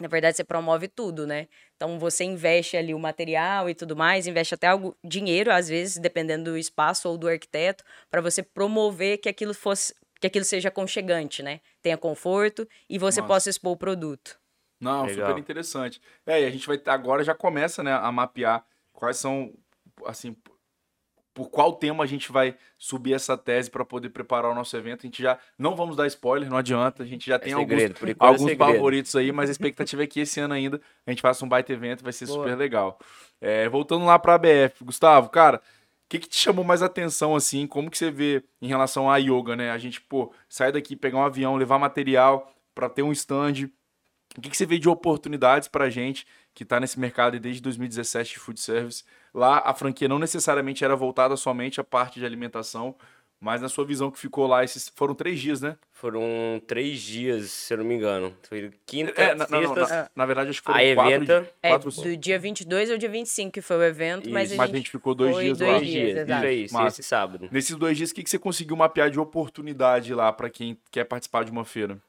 na 0.00 0.06
verdade 0.06 0.36
você 0.36 0.44
promove 0.44 0.86
tudo, 0.86 1.26
né? 1.26 1.48
Então 1.76 1.98
você 1.98 2.22
investe 2.22 2.76
ali 2.76 2.94
o 2.94 2.98
material 2.98 3.68
e 3.68 3.74
tudo 3.74 3.96
mais, 3.96 4.28
investe 4.28 4.54
até 4.54 4.68
algo 4.68 4.96
dinheiro 5.02 5.50
às 5.52 5.68
vezes, 5.68 5.98
dependendo 5.98 6.52
do 6.52 6.58
espaço 6.58 7.08
ou 7.08 7.18
do 7.18 7.28
arquiteto, 7.28 7.82
para 8.08 8.20
você 8.20 8.44
promover 8.44 9.18
que 9.18 9.28
aquilo 9.28 9.54
fosse 9.54 9.92
que 10.20 10.26
aquilo 10.26 10.44
seja 10.44 10.68
aconchegante, 10.68 11.42
né? 11.42 11.60
Tenha 11.80 11.96
conforto 11.96 12.68
e 12.88 12.98
você 12.98 13.20
Nossa. 13.20 13.32
possa 13.32 13.50
expor 13.50 13.72
o 13.72 13.76
produto. 13.76 14.38
Não, 14.80 15.06
Legal. 15.06 15.28
super 15.28 15.40
interessante. 15.40 16.00
É, 16.26 16.42
e 16.42 16.44
a 16.44 16.50
gente 16.50 16.66
vai 16.66 16.80
agora 16.86 17.24
já 17.24 17.34
começa, 17.34 17.82
né, 17.82 17.92
a 17.92 18.10
mapear 18.12 18.64
quais 18.92 19.16
são 19.16 19.52
assim 20.06 20.36
por 21.38 21.50
qual 21.50 21.72
tema 21.72 22.02
a 22.02 22.06
gente 22.06 22.32
vai 22.32 22.56
subir 22.76 23.14
essa 23.14 23.38
tese 23.38 23.70
para 23.70 23.84
poder 23.84 24.08
preparar 24.08 24.50
o 24.50 24.54
nosso 24.56 24.76
evento. 24.76 25.02
A 25.02 25.06
gente 25.06 25.22
já 25.22 25.38
não 25.56 25.76
vamos 25.76 25.94
dar 25.94 26.04
spoiler, 26.08 26.50
não 26.50 26.56
adianta. 26.56 27.04
A 27.04 27.06
gente 27.06 27.28
já 27.28 27.36
é 27.36 27.38
tem 27.38 27.54
segredo, 27.54 27.94
alguns, 27.96 28.10
é 28.10 28.16
alguns 28.18 28.52
favoritos 28.54 29.14
aí, 29.14 29.30
mas 29.30 29.48
a 29.48 29.52
expectativa 29.52 30.02
é 30.02 30.06
que 30.08 30.18
esse 30.18 30.40
ano 30.40 30.54
ainda 30.54 30.80
a 31.06 31.10
gente 31.10 31.22
faça 31.22 31.44
um 31.44 31.48
baita 31.48 31.72
evento, 31.72 32.02
vai 32.02 32.12
ser 32.12 32.26
Boa. 32.26 32.38
super 32.38 32.58
legal. 32.58 32.98
É, 33.40 33.68
voltando 33.68 34.04
lá 34.04 34.18
para 34.18 34.32
a 34.32 34.34
ABF, 34.34 34.82
Gustavo, 34.82 35.28
cara, 35.28 35.62
que, 36.08 36.18
que, 36.18 36.28
te 36.28 36.36
chamou 36.36 36.64
mais 36.64 36.82
atenção, 36.82 37.36
assim? 37.36 37.66
Como 37.66 37.90
que 37.90 37.98
você 37.98 38.10
vê 38.10 38.42
em 38.62 38.66
relação 38.68 39.10
à 39.10 39.18
yoga, 39.18 39.54
né? 39.54 39.70
A 39.70 39.78
gente, 39.78 40.00
pô, 40.00 40.32
sair 40.48 40.72
daqui, 40.72 40.96
pegar 40.96 41.18
um 41.18 41.24
avião, 41.24 41.56
levar 41.56 41.78
material 41.78 42.50
para 42.74 42.88
ter 42.88 43.02
um 43.02 43.12
stand. 43.12 43.70
O 44.36 44.40
que, 44.40 44.50
que 44.50 44.56
você 44.56 44.64
vê 44.64 44.78
de 44.78 44.88
oportunidades 44.88 45.68
para 45.68 45.84
a 45.84 45.90
gente 45.90 46.26
que 46.54 46.62
está 46.62 46.80
nesse 46.80 46.98
mercado 46.98 47.38
desde 47.38 47.60
2017 47.60 48.34
de 48.34 48.38
food 48.38 48.60
service? 48.60 49.04
Lá, 49.34 49.62
a 49.64 49.74
franquia 49.74 50.08
não 50.08 50.18
necessariamente 50.18 50.84
era 50.84 50.96
voltada 50.96 51.36
somente 51.36 51.80
à 51.80 51.84
parte 51.84 52.18
de 52.18 52.26
alimentação, 52.26 52.96
mas 53.40 53.60
na 53.60 53.68
sua 53.68 53.84
visão 53.84 54.10
que 54.10 54.18
ficou 54.18 54.46
lá, 54.46 54.64
esses 54.64 54.88
foram 54.94 55.14
três 55.14 55.38
dias, 55.38 55.60
né? 55.60 55.76
Foram 55.92 56.60
três 56.66 57.00
dias, 57.00 57.50
se 57.50 57.72
eu 57.72 57.78
não 57.78 57.84
me 57.84 57.94
engano. 57.94 58.34
Foi 58.48 58.70
quinta, 58.84 59.12
é, 59.20 59.34
na, 59.34 59.46
sexta... 59.46 59.60
Não, 59.60 59.74
não, 59.74 59.86
na, 59.86 60.10
na, 60.14 60.26
verdade, 60.26 60.50
acho 60.50 60.60
que 60.60 60.66
foram 60.66 60.78
a 60.78 60.94
quatro, 60.94 61.12
evento... 61.12 61.48
É, 61.62 61.68
quatro... 61.70 61.90
do 61.90 62.16
dia 62.16 62.38
22 62.38 62.90
ao 62.90 62.98
dia 62.98 63.08
25 63.08 63.52
que 63.52 63.60
foi 63.60 63.76
o 63.76 63.82
evento, 63.82 64.24
Isso. 64.24 64.32
mas, 64.32 64.42
a 64.42 64.48
gente... 64.48 64.58
mas 64.58 64.70
a 64.70 64.76
gente 64.76 64.90
ficou 64.90 65.14
dois 65.14 65.36
dias 65.36 65.58
dois 65.58 65.70
lá. 65.70 65.78
Dois 65.78 65.88
dias, 65.90 66.18
exato. 66.18 66.46
Isso, 66.46 66.86
esse 66.86 67.02
sábado. 67.02 67.48
Nesses 67.50 67.76
dois 67.76 67.96
dias, 67.96 68.10
o 68.10 68.14
que, 68.14 68.22
que 68.22 68.30
você 68.30 68.38
conseguiu 68.38 68.76
mapear 68.76 69.10
de 69.10 69.20
oportunidade 69.20 70.12
lá 70.14 70.32
para 70.32 70.50
quem 70.50 70.78
quer 70.90 71.04
participar 71.04 71.44
de 71.44 71.50
uma 71.50 71.64
feira? 71.64 72.00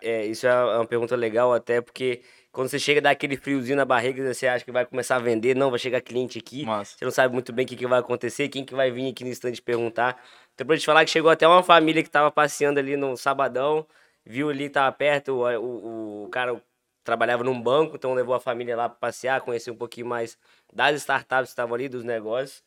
É, 0.00 0.26
isso 0.26 0.46
é 0.46 0.76
uma 0.76 0.86
pergunta 0.86 1.14
legal 1.14 1.52
até 1.52 1.80
porque 1.80 2.22
Quando 2.58 2.70
você 2.70 2.78
chega, 2.80 3.00
dá 3.00 3.10
aquele 3.10 3.36
friozinho 3.36 3.76
na 3.76 3.84
barriga, 3.84 4.34
você 4.34 4.48
acha 4.48 4.64
que 4.64 4.72
vai 4.72 4.84
começar 4.84 5.14
a 5.14 5.20
vender, 5.20 5.54
não, 5.54 5.70
vai 5.70 5.78
chegar 5.78 6.00
cliente 6.00 6.40
aqui. 6.40 6.66
Massa. 6.66 6.96
Você 6.98 7.04
não 7.04 7.12
sabe 7.12 7.32
muito 7.32 7.52
bem 7.52 7.64
o 7.64 7.68
que, 7.68 7.76
que 7.76 7.86
vai 7.86 8.00
acontecer, 8.00 8.48
quem 8.48 8.64
que 8.64 8.74
vai 8.74 8.90
vir 8.90 9.12
aqui 9.12 9.22
no 9.22 9.30
instante 9.30 9.62
perguntar. 9.62 10.20
Então, 10.56 10.66
pra 10.66 10.76
te 10.76 10.84
falar 10.84 11.04
que 11.04 11.10
chegou 11.12 11.30
até 11.30 11.46
uma 11.46 11.62
família 11.62 12.02
que 12.02 12.10
tava 12.10 12.32
passeando 12.32 12.80
ali 12.80 12.96
no 12.96 13.16
sabadão, 13.16 13.86
viu 14.26 14.50
ali, 14.50 14.68
tava 14.68 14.90
perto, 14.90 15.34
o, 15.34 15.44
o, 15.56 16.24
o 16.24 16.28
cara 16.30 16.60
trabalhava 17.04 17.44
num 17.44 17.62
banco, 17.62 17.94
então 17.94 18.12
levou 18.12 18.34
a 18.34 18.40
família 18.40 18.76
lá 18.76 18.88
para 18.88 18.98
passear, 18.98 19.40
conhecer 19.42 19.70
um 19.70 19.76
pouquinho 19.76 20.08
mais 20.08 20.36
das 20.74 20.96
startups 20.96 21.50
que 21.50 21.52
estavam 21.52 21.76
ali, 21.76 21.88
dos 21.88 22.02
negócios. 22.02 22.64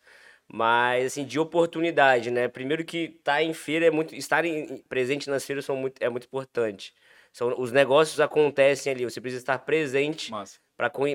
Mas, 0.48 1.08
assim, 1.08 1.26
de 1.26 1.38
oportunidade, 1.38 2.32
né? 2.32 2.48
Primeiro 2.48 2.86
que 2.86 3.14
estar 3.18 3.34
tá 3.34 3.44
em 3.44 3.54
feira 3.54 3.88
é 3.88 3.92
muito... 3.92 4.16
Estar 4.16 4.46
em, 4.46 4.78
presente 4.88 5.30
nas 5.30 5.44
feiras 5.44 5.66
são 5.66 5.76
muito, 5.76 6.02
é 6.02 6.08
muito 6.08 6.28
importante. 6.28 6.94
São, 7.32 7.60
os 7.60 7.72
negócios 7.72 8.20
acontecem 8.20 8.92
ali, 8.92 9.04
você 9.06 9.22
precisa 9.22 9.42
estar 9.42 9.60
presente 9.60 10.32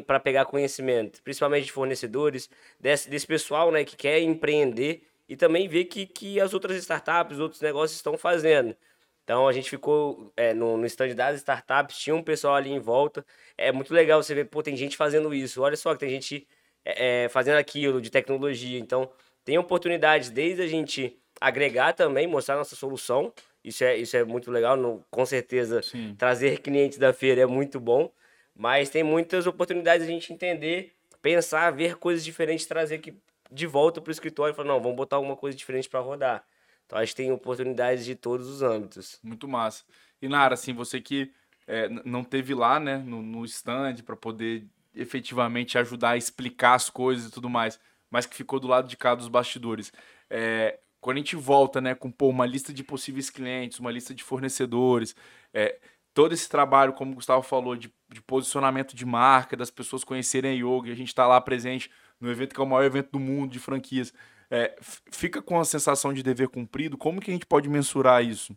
para 0.06 0.20
pegar 0.20 0.46
conhecimento, 0.46 1.22
principalmente 1.22 1.64
de 1.64 1.72
fornecedores, 1.72 2.48
desse, 2.80 3.10
desse 3.10 3.26
pessoal 3.26 3.70
né, 3.70 3.84
que 3.84 3.96
quer 3.96 4.20
empreender 4.20 5.02
e 5.28 5.36
também 5.36 5.68
ver 5.68 5.86
que, 5.86 6.06
que 6.06 6.40
as 6.40 6.54
outras 6.54 6.76
startups, 6.78 7.38
outros 7.38 7.60
negócios 7.60 7.96
estão 7.96 8.16
fazendo. 8.16 8.76
Então 9.24 9.48
a 9.48 9.52
gente 9.52 9.68
ficou 9.68 10.32
é, 10.36 10.54
no, 10.54 10.76
no 10.76 10.86
stand 10.86 11.14
das 11.16 11.38
startups, 11.38 11.98
tinha 11.98 12.14
um 12.14 12.22
pessoal 12.22 12.54
ali 12.54 12.70
em 12.70 12.78
volta. 12.78 13.26
É 13.58 13.72
muito 13.72 13.92
legal 13.92 14.22
você 14.22 14.32
ver, 14.34 14.44
pô, 14.44 14.62
tem 14.62 14.76
gente 14.76 14.96
fazendo 14.96 15.34
isso. 15.34 15.60
Olha 15.60 15.76
só 15.76 15.92
que 15.94 15.98
tem 15.98 16.10
gente 16.10 16.46
é, 16.84 17.24
é, 17.24 17.28
fazendo 17.28 17.56
aquilo 17.56 18.00
de 18.00 18.08
tecnologia. 18.08 18.78
Então 18.78 19.10
tem 19.44 19.58
oportunidades 19.58 20.30
desde 20.30 20.62
a 20.62 20.68
gente 20.68 21.18
agregar 21.40 21.92
também, 21.92 22.28
mostrar 22.28 22.54
nossa 22.54 22.76
solução. 22.76 23.32
Isso 23.66 23.82
é, 23.82 23.96
isso 23.96 24.16
é 24.16 24.24
muito 24.24 24.50
legal, 24.50 24.76
no, 24.76 25.04
com 25.10 25.26
certeza. 25.26 25.82
Sim. 25.82 26.14
Trazer 26.16 26.60
clientes 26.60 26.98
da 26.98 27.12
feira 27.12 27.42
é 27.42 27.46
muito 27.46 27.80
bom. 27.80 28.10
Mas 28.54 28.88
tem 28.88 29.02
muitas 29.02 29.46
oportunidades 29.46 30.06
a 30.06 30.10
gente 30.10 30.32
entender, 30.32 30.94
pensar, 31.20 31.70
ver 31.72 31.96
coisas 31.96 32.24
diferentes, 32.24 32.64
trazer 32.64 32.94
aqui 32.94 33.14
de 33.50 33.66
volta 33.66 34.00
para 34.00 34.08
o 34.08 34.12
escritório 34.12 34.52
e 34.52 34.56
falar, 34.56 34.68
não, 34.68 34.80
vamos 34.80 34.96
botar 34.96 35.16
alguma 35.16 35.36
coisa 35.36 35.56
diferente 35.56 35.88
para 35.88 36.00
rodar. 36.00 36.42
Então 36.86 36.98
acho 36.98 37.12
que 37.12 37.22
tem 37.22 37.30
oportunidades 37.32 38.04
de 38.04 38.14
todos 38.14 38.48
os 38.48 38.62
âmbitos. 38.62 39.18
Muito 39.22 39.46
massa. 39.46 39.84
E 40.22 40.28
Nara, 40.28 40.54
assim, 40.54 40.72
você 40.72 41.00
que 41.00 41.30
é, 41.66 41.88
não 42.04 42.24
teve 42.24 42.54
lá, 42.54 42.80
né, 42.80 42.96
no, 42.98 43.20
no 43.20 43.44
stand 43.44 43.96
para 44.06 44.16
poder 44.16 44.64
efetivamente 44.94 45.76
ajudar 45.76 46.10
a 46.10 46.16
explicar 46.16 46.74
as 46.74 46.88
coisas 46.88 47.28
e 47.28 47.30
tudo 47.30 47.50
mais 47.50 47.78
mas 48.10 48.26
que 48.26 48.36
ficou 48.36 48.58
do 48.60 48.68
lado 48.68 48.88
de 48.88 48.96
cá 48.96 49.14
dos 49.14 49.28
bastidores. 49.28 49.92
É, 50.30 50.78
quando 51.06 51.18
a 51.18 51.20
gente 51.20 51.36
volta 51.36 51.80
né, 51.80 51.94
com 51.94 52.10
pô, 52.10 52.26
uma 52.26 52.44
lista 52.44 52.72
de 52.72 52.82
possíveis 52.82 53.30
clientes, 53.30 53.78
uma 53.78 53.92
lista 53.92 54.12
de 54.12 54.24
fornecedores, 54.24 55.14
é, 55.54 55.78
todo 56.12 56.32
esse 56.34 56.48
trabalho, 56.48 56.94
como 56.94 57.12
o 57.12 57.14
Gustavo 57.14 57.42
falou, 57.44 57.76
de, 57.76 57.94
de, 58.08 58.20
posicionamento 58.20 58.96
de 58.96 59.06
marca, 59.06 59.56
das 59.56 59.70
pessoas 59.70 60.02
conhecerem 60.02 60.50
a 60.50 60.54
yoga, 60.54 60.88
e 60.88 60.90
a 60.90 60.96
gente 60.96 61.06
está 61.06 61.24
lá 61.24 61.40
presente 61.40 61.88
no 62.20 62.28
evento 62.28 62.52
que 62.52 62.60
é 62.60 62.64
o 62.64 62.66
maior 62.66 62.84
evento 62.84 63.12
do 63.12 63.20
mundo 63.20 63.52
de 63.52 63.60
franquias, 63.60 64.12
é, 64.50 64.74
fica 65.12 65.40
com 65.40 65.60
a 65.60 65.64
sensação 65.64 66.12
de 66.12 66.24
dever 66.24 66.48
cumprido? 66.48 66.98
Como 66.98 67.20
que 67.20 67.30
a 67.30 67.34
gente 67.34 67.46
pode 67.46 67.68
mensurar 67.68 68.24
isso? 68.24 68.52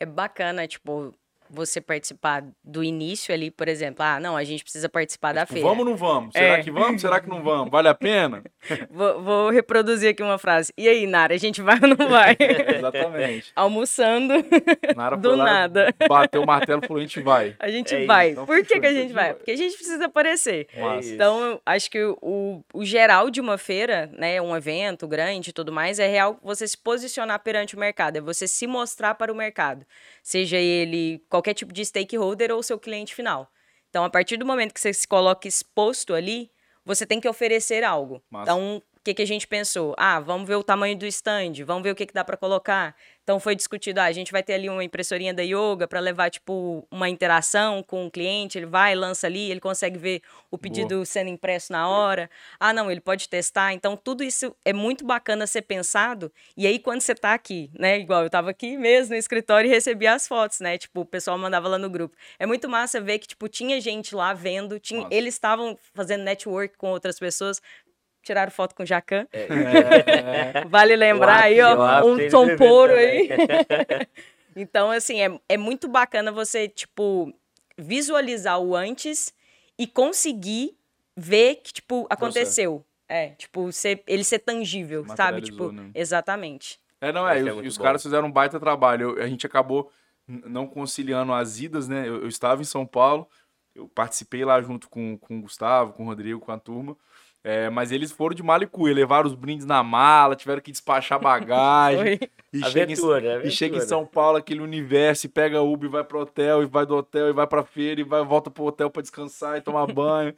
É 0.00 0.04
bacana, 0.04 0.66
tipo, 0.66 1.14
você 1.50 1.80
participar 1.80 2.44
do 2.62 2.82
início 2.82 3.32
ali, 3.34 3.50
por 3.50 3.68
exemplo, 3.68 4.04
ah, 4.04 4.20
não, 4.20 4.36
a 4.36 4.44
gente 4.44 4.62
precisa 4.62 4.88
participar 4.88 5.32
da 5.32 5.42
tipo, 5.42 5.54
feira. 5.54 5.68
Vamos 5.68 5.84
ou 5.84 5.90
não 5.90 5.96
vamos? 5.96 6.32
Será 6.32 6.58
é. 6.58 6.62
que 6.62 6.70
vamos? 6.70 7.00
Será 7.00 7.20
que 7.20 7.28
não 7.28 7.42
vamos? 7.42 7.70
Vale 7.70 7.88
a 7.88 7.94
pena? 7.94 8.42
vou, 8.90 9.22
vou, 9.22 9.50
reproduzir 9.50 10.10
aqui 10.10 10.22
uma 10.22 10.38
frase. 10.38 10.72
E 10.76 10.88
aí, 10.88 11.06
Nara, 11.06 11.34
a 11.34 11.38
gente 11.38 11.62
vai 11.62 11.78
ou 11.80 11.88
não 11.88 12.08
vai? 12.08 12.36
Exatamente. 12.76 13.52
Almoçando 13.54 14.34
Nara 14.94 15.16
do 15.18 15.36
nada. 15.36 15.94
Bateu 16.08 16.42
o 16.42 16.46
martelo 16.46 16.80
e 16.82 16.86
falou, 16.86 17.00
a 17.00 17.06
gente 17.06 17.20
vai. 17.20 17.54
A 17.58 17.70
gente 17.70 17.94
é 17.94 18.04
vai. 18.06 18.30
Então, 18.30 18.46
Por 18.46 18.64
que, 18.64 18.80
que 18.80 18.86
a 18.86 18.92
gente 18.92 19.12
vai? 19.12 19.34
Porque 19.34 19.50
a 19.50 19.56
gente 19.56 19.76
precisa 19.76 20.06
aparecer. 20.06 20.68
É 20.72 21.00
então, 21.04 21.60
acho 21.64 21.90
que 21.90 22.02
o, 22.02 22.62
o 22.72 22.84
geral 22.84 23.30
de 23.30 23.40
uma 23.40 23.58
feira, 23.58 24.10
né, 24.16 24.40
um 24.40 24.56
evento 24.56 25.06
grande 25.06 25.50
e 25.50 25.52
tudo 25.52 25.72
mais, 25.72 25.98
é 25.98 26.06
real 26.06 26.38
você 26.42 26.66
se 26.66 26.76
posicionar 26.76 27.40
perante 27.40 27.76
o 27.76 27.78
mercado, 27.78 28.16
é 28.16 28.20
você 28.20 28.46
se 28.46 28.66
mostrar 28.66 29.14
para 29.14 29.32
o 29.32 29.36
mercado. 29.36 29.86
Seja 30.22 30.56
ele 30.56 31.22
qualquer 31.36 31.54
tipo 31.54 31.72
de 31.72 31.84
stakeholder 31.84 32.50
ou 32.50 32.62
seu 32.62 32.78
cliente 32.78 33.14
final. 33.14 33.50
Então, 33.88 34.04
a 34.04 34.10
partir 34.10 34.36
do 34.36 34.46
momento 34.46 34.72
que 34.72 34.80
você 34.80 34.92
se 34.92 35.06
coloca 35.06 35.46
exposto 35.46 36.14
ali, 36.14 36.50
você 36.84 37.06
tem 37.06 37.20
que 37.20 37.28
oferecer 37.28 37.84
algo. 37.84 38.22
Massa. 38.30 38.52
Então, 38.52 38.82
que, 39.06 39.14
que 39.14 39.22
a 39.22 39.26
gente 39.26 39.46
pensou? 39.46 39.94
Ah, 39.96 40.18
vamos 40.18 40.48
ver 40.48 40.56
o 40.56 40.64
tamanho 40.64 40.96
do 40.96 41.06
stand, 41.06 41.64
vamos 41.64 41.84
ver 41.84 41.92
o 41.92 41.94
que, 41.94 42.06
que 42.06 42.12
dá 42.12 42.24
para 42.24 42.36
colocar. 42.36 42.96
Então 43.22 43.40
foi 43.40 43.56
discutido, 43.56 44.00
ah, 44.00 44.04
a 44.04 44.12
gente 44.12 44.30
vai 44.30 44.42
ter 44.42 44.54
ali 44.54 44.68
uma 44.68 44.82
impressorinha 44.82 45.34
da 45.34 45.42
yoga 45.42 45.86
para 45.88 45.98
levar 45.98 46.30
tipo 46.30 46.86
uma 46.90 47.08
interação 47.08 47.82
com 47.82 48.06
o 48.06 48.10
cliente, 48.10 48.56
ele 48.56 48.66
vai, 48.66 48.94
lança 48.94 49.26
ali, 49.26 49.50
ele 49.50 49.60
consegue 49.60 49.98
ver 49.98 50.22
o 50.50 50.56
pedido 50.56 50.96
Boa. 50.96 51.04
sendo 51.04 51.28
impresso 51.28 51.72
na 51.72 51.88
hora. 51.88 52.30
Ah, 52.58 52.72
não, 52.72 52.90
ele 52.90 53.00
pode 53.00 53.28
testar. 53.28 53.72
Então 53.72 53.96
tudo 53.96 54.22
isso 54.22 54.54
é 54.64 54.72
muito 54.72 55.04
bacana 55.04 55.46
ser 55.46 55.62
pensado. 55.62 56.32
E 56.56 56.66
aí 56.66 56.78
quando 56.78 57.00
você 57.00 57.12
está 57.12 57.34
aqui, 57.34 57.70
né, 57.78 57.98
igual 57.98 58.20
eu 58.20 58.26
estava 58.26 58.50
aqui 58.50 58.76
mesmo 58.76 59.14
no 59.14 59.18
escritório 59.18 59.68
e 59.68 59.72
recebi 59.72 60.06
as 60.06 60.26
fotos, 60.26 60.60
né? 60.60 60.78
Tipo, 60.78 61.00
o 61.00 61.04
pessoal 61.04 61.36
mandava 61.38 61.68
lá 61.68 61.78
no 61.78 61.90
grupo. 61.90 62.16
É 62.38 62.46
muito 62.46 62.68
massa 62.68 63.00
ver 63.00 63.18
que 63.18 63.28
tipo 63.28 63.48
tinha 63.48 63.80
gente 63.80 64.14
lá 64.14 64.32
vendo, 64.32 64.78
tinha, 64.78 65.06
eles 65.10 65.34
estavam 65.34 65.76
fazendo 65.94 66.22
network 66.22 66.76
com 66.76 66.90
outras 66.90 67.18
pessoas, 67.18 67.60
tiraram 68.26 68.50
foto 68.50 68.74
com 68.74 68.82
o 68.82 68.86
Jacan. 68.86 69.26
É. 69.32 69.46
vale 70.68 70.96
lembrar 70.96 71.44
aí, 71.44 71.60
ó, 71.60 72.04
um 72.04 72.28
tomporo 72.28 72.92
aí. 72.92 73.28
então, 74.54 74.90
assim, 74.90 75.20
é, 75.22 75.40
é 75.48 75.56
muito 75.56 75.86
bacana 75.86 76.32
você, 76.32 76.68
tipo, 76.68 77.32
visualizar 77.78 78.58
o 78.60 78.74
antes 78.74 79.32
e 79.78 79.86
conseguir 79.86 80.76
ver 81.16 81.56
que, 81.56 81.72
tipo, 81.72 82.06
aconteceu. 82.10 82.84
É, 83.08 83.28
tipo, 83.30 83.70
ser, 83.70 84.02
ele 84.04 84.24
ser 84.24 84.40
tangível, 84.40 85.06
sabe? 85.16 85.40
Tipo, 85.40 85.70
né? 85.70 85.90
exatamente. 85.94 86.80
É, 87.00 87.12
não, 87.12 87.28
é, 87.28 87.40
e, 87.40 87.48
é 87.48 87.52
os 87.52 87.78
bom. 87.78 87.84
caras 87.84 88.02
fizeram 88.02 88.26
um 88.26 88.32
baita 88.32 88.58
trabalho. 88.58 89.16
Eu, 89.16 89.22
a 89.22 89.28
gente 89.28 89.46
acabou 89.46 89.92
não 90.26 90.66
conciliando 90.66 91.32
as 91.32 91.60
idas, 91.60 91.86
né? 91.86 92.08
Eu, 92.08 92.22
eu, 92.22 92.28
estava 92.28 92.60
em 92.60 92.64
São 92.64 92.84
Paulo, 92.84 93.28
eu 93.76 93.86
participei 93.86 94.44
lá 94.44 94.60
junto 94.60 94.90
com, 94.90 95.16
com 95.18 95.38
o 95.38 95.42
Gustavo, 95.42 95.92
com 95.92 96.02
o 96.02 96.06
Rodrigo, 96.06 96.40
com 96.40 96.50
a 96.50 96.58
turma. 96.58 96.96
É, 97.48 97.70
mas 97.70 97.92
eles 97.92 98.10
foram 98.10 98.34
de 98.34 98.42
malicuia, 98.42 98.92
levaram 98.92 99.28
os 99.28 99.34
brindes 99.36 99.64
na 99.64 99.80
mala, 99.80 100.34
tiveram 100.34 100.60
que 100.60 100.72
despachar 100.72 101.20
bagagem. 101.20 102.18
e, 102.52 102.64
aventura, 102.64 102.72
chega 102.72 102.90
em, 102.90 103.30
aventura. 103.30 103.46
e 103.46 103.50
chega 103.52 103.76
em 103.76 103.80
São 103.82 104.04
Paulo, 104.04 104.36
aquele 104.36 104.60
universo, 104.60 105.26
e 105.26 105.28
pega 105.28 105.62
Uber, 105.62 105.88
e 105.88 105.92
vai 105.92 106.02
pro 106.02 106.22
hotel, 106.22 106.64
e 106.64 106.66
vai 106.66 106.84
do 106.84 106.96
hotel, 106.96 107.28
e 107.28 107.32
vai 107.32 107.46
pra 107.46 107.62
feira, 107.62 108.00
e 108.00 108.02
vai, 108.02 108.24
volta 108.24 108.50
pro 108.50 108.64
hotel 108.64 108.90
pra 108.90 109.00
descansar 109.00 109.56
e 109.56 109.60
tomar 109.60 109.86
banho. 109.86 110.34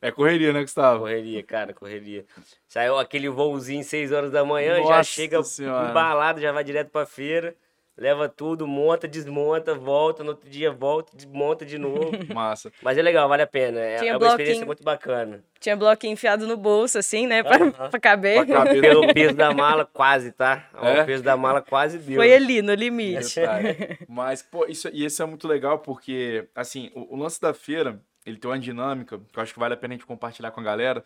É 0.00 0.12
correria, 0.12 0.52
né, 0.52 0.60
Gustavo? 0.60 1.00
Correria, 1.00 1.42
cara, 1.42 1.74
correria. 1.74 2.24
Saiu 2.68 3.00
aquele 3.00 3.28
voozinho 3.28 3.82
6 3.82 4.12
horas 4.12 4.30
da 4.30 4.44
manhã, 4.44 4.78
Nossa 4.78 4.88
já 4.90 5.02
chega 5.02 5.42
senhora. 5.42 5.90
embalado, 5.90 6.40
já 6.40 6.52
vai 6.52 6.62
direto 6.62 6.90
pra 6.90 7.04
feira 7.04 7.56
leva 7.96 8.28
tudo, 8.28 8.66
monta, 8.66 9.06
desmonta, 9.06 9.74
volta, 9.74 10.24
no 10.24 10.30
outro 10.30 10.48
dia 10.48 10.70
volta, 10.72 11.16
desmonta 11.16 11.64
de 11.64 11.78
novo. 11.78 12.10
Massa. 12.34 12.72
Mas 12.82 12.98
é 12.98 13.02
legal, 13.02 13.28
vale 13.28 13.42
a 13.42 13.46
pena. 13.46 13.80
É, 13.80 13.96
Tinha 13.98 14.12
é 14.12 14.16
uma 14.16 14.26
experiência 14.26 14.66
muito 14.66 14.82
bacana. 14.82 15.44
Tinha 15.60 15.76
bloquinho 15.76 16.12
enfiado 16.12 16.46
no 16.46 16.56
bolso, 16.56 16.98
assim, 16.98 17.26
né? 17.26 17.42
Pra, 17.42 17.56
uh 17.56 17.70
-huh. 17.70 17.90
pra 17.90 18.00
caber. 18.00 18.44
Pra 18.44 18.64
caber. 18.64 18.80
Pelo 18.80 19.14
peso 19.14 19.34
da 19.34 19.54
mala, 19.54 19.86
quase, 19.86 20.32
tá? 20.32 20.68
É? 20.74 21.02
O 21.02 21.06
peso 21.06 21.22
da 21.22 21.36
mala 21.36 21.62
quase 21.62 21.98
deu. 21.98 22.16
Foi 22.16 22.34
ali, 22.34 22.60
no 22.60 22.74
limite. 22.74 23.40
Mas, 24.08 24.42
pô, 24.42 24.66
isso, 24.66 24.88
e 24.92 25.04
isso 25.04 25.22
é 25.22 25.26
muito 25.26 25.48
legal 25.48 25.78
porque, 25.78 26.46
assim, 26.54 26.90
o, 26.94 27.14
o 27.14 27.16
lance 27.16 27.40
da 27.40 27.54
feira, 27.54 28.00
ele 28.26 28.36
tem 28.36 28.50
uma 28.50 28.58
dinâmica 28.58 29.18
que 29.32 29.38
eu 29.38 29.42
acho 29.42 29.54
que 29.54 29.58
vale 29.58 29.74
a 29.74 29.76
pena 29.76 29.94
a 29.94 29.96
gente 29.96 30.06
compartilhar 30.06 30.50
com 30.50 30.60
a 30.60 30.64
galera, 30.64 31.02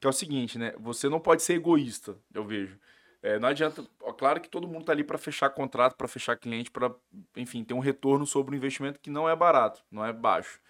que 0.00 0.06
é 0.06 0.10
o 0.10 0.12
seguinte, 0.12 0.58
né? 0.58 0.72
Você 0.78 1.08
não 1.08 1.18
pode 1.18 1.42
ser 1.42 1.54
egoísta, 1.54 2.14
eu 2.32 2.44
vejo. 2.44 2.78
É, 3.26 3.40
não 3.40 3.48
adianta. 3.48 3.84
Ó, 4.02 4.12
claro 4.12 4.40
que 4.40 4.48
todo 4.48 4.68
mundo 4.68 4.82
está 4.82 4.92
ali 4.92 5.02
para 5.02 5.18
fechar 5.18 5.50
contrato, 5.50 5.96
para 5.96 6.06
fechar 6.06 6.36
cliente, 6.36 6.70
para, 6.70 6.94
enfim, 7.36 7.64
ter 7.64 7.74
um 7.74 7.80
retorno 7.80 8.24
sobre 8.24 8.54
o 8.54 8.56
investimento 8.56 9.00
que 9.00 9.10
não 9.10 9.28
é 9.28 9.34
barato, 9.34 9.82
não 9.90 10.04
é 10.04 10.12
baixo. 10.12 10.60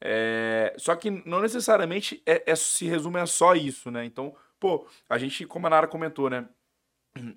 É, 0.00 0.74
só 0.76 0.96
que 0.96 1.10
não 1.24 1.40
necessariamente 1.40 2.20
é, 2.26 2.42
é, 2.44 2.56
se 2.56 2.86
resume 2.86 3.20
a 3.20 3.26
só 3.26 3.54
isso, 3.54 3.88
né? 3.88 4.04
Então, 4.04 4.34
pô, 4.58 4.84
a 5.08 5.16
gente, 5.16 5.46
como 5.46 5.68
a 5.68 5.70
Nara 5.70 5.86
comentou, 5.86 6.28
né? 6.28 6.48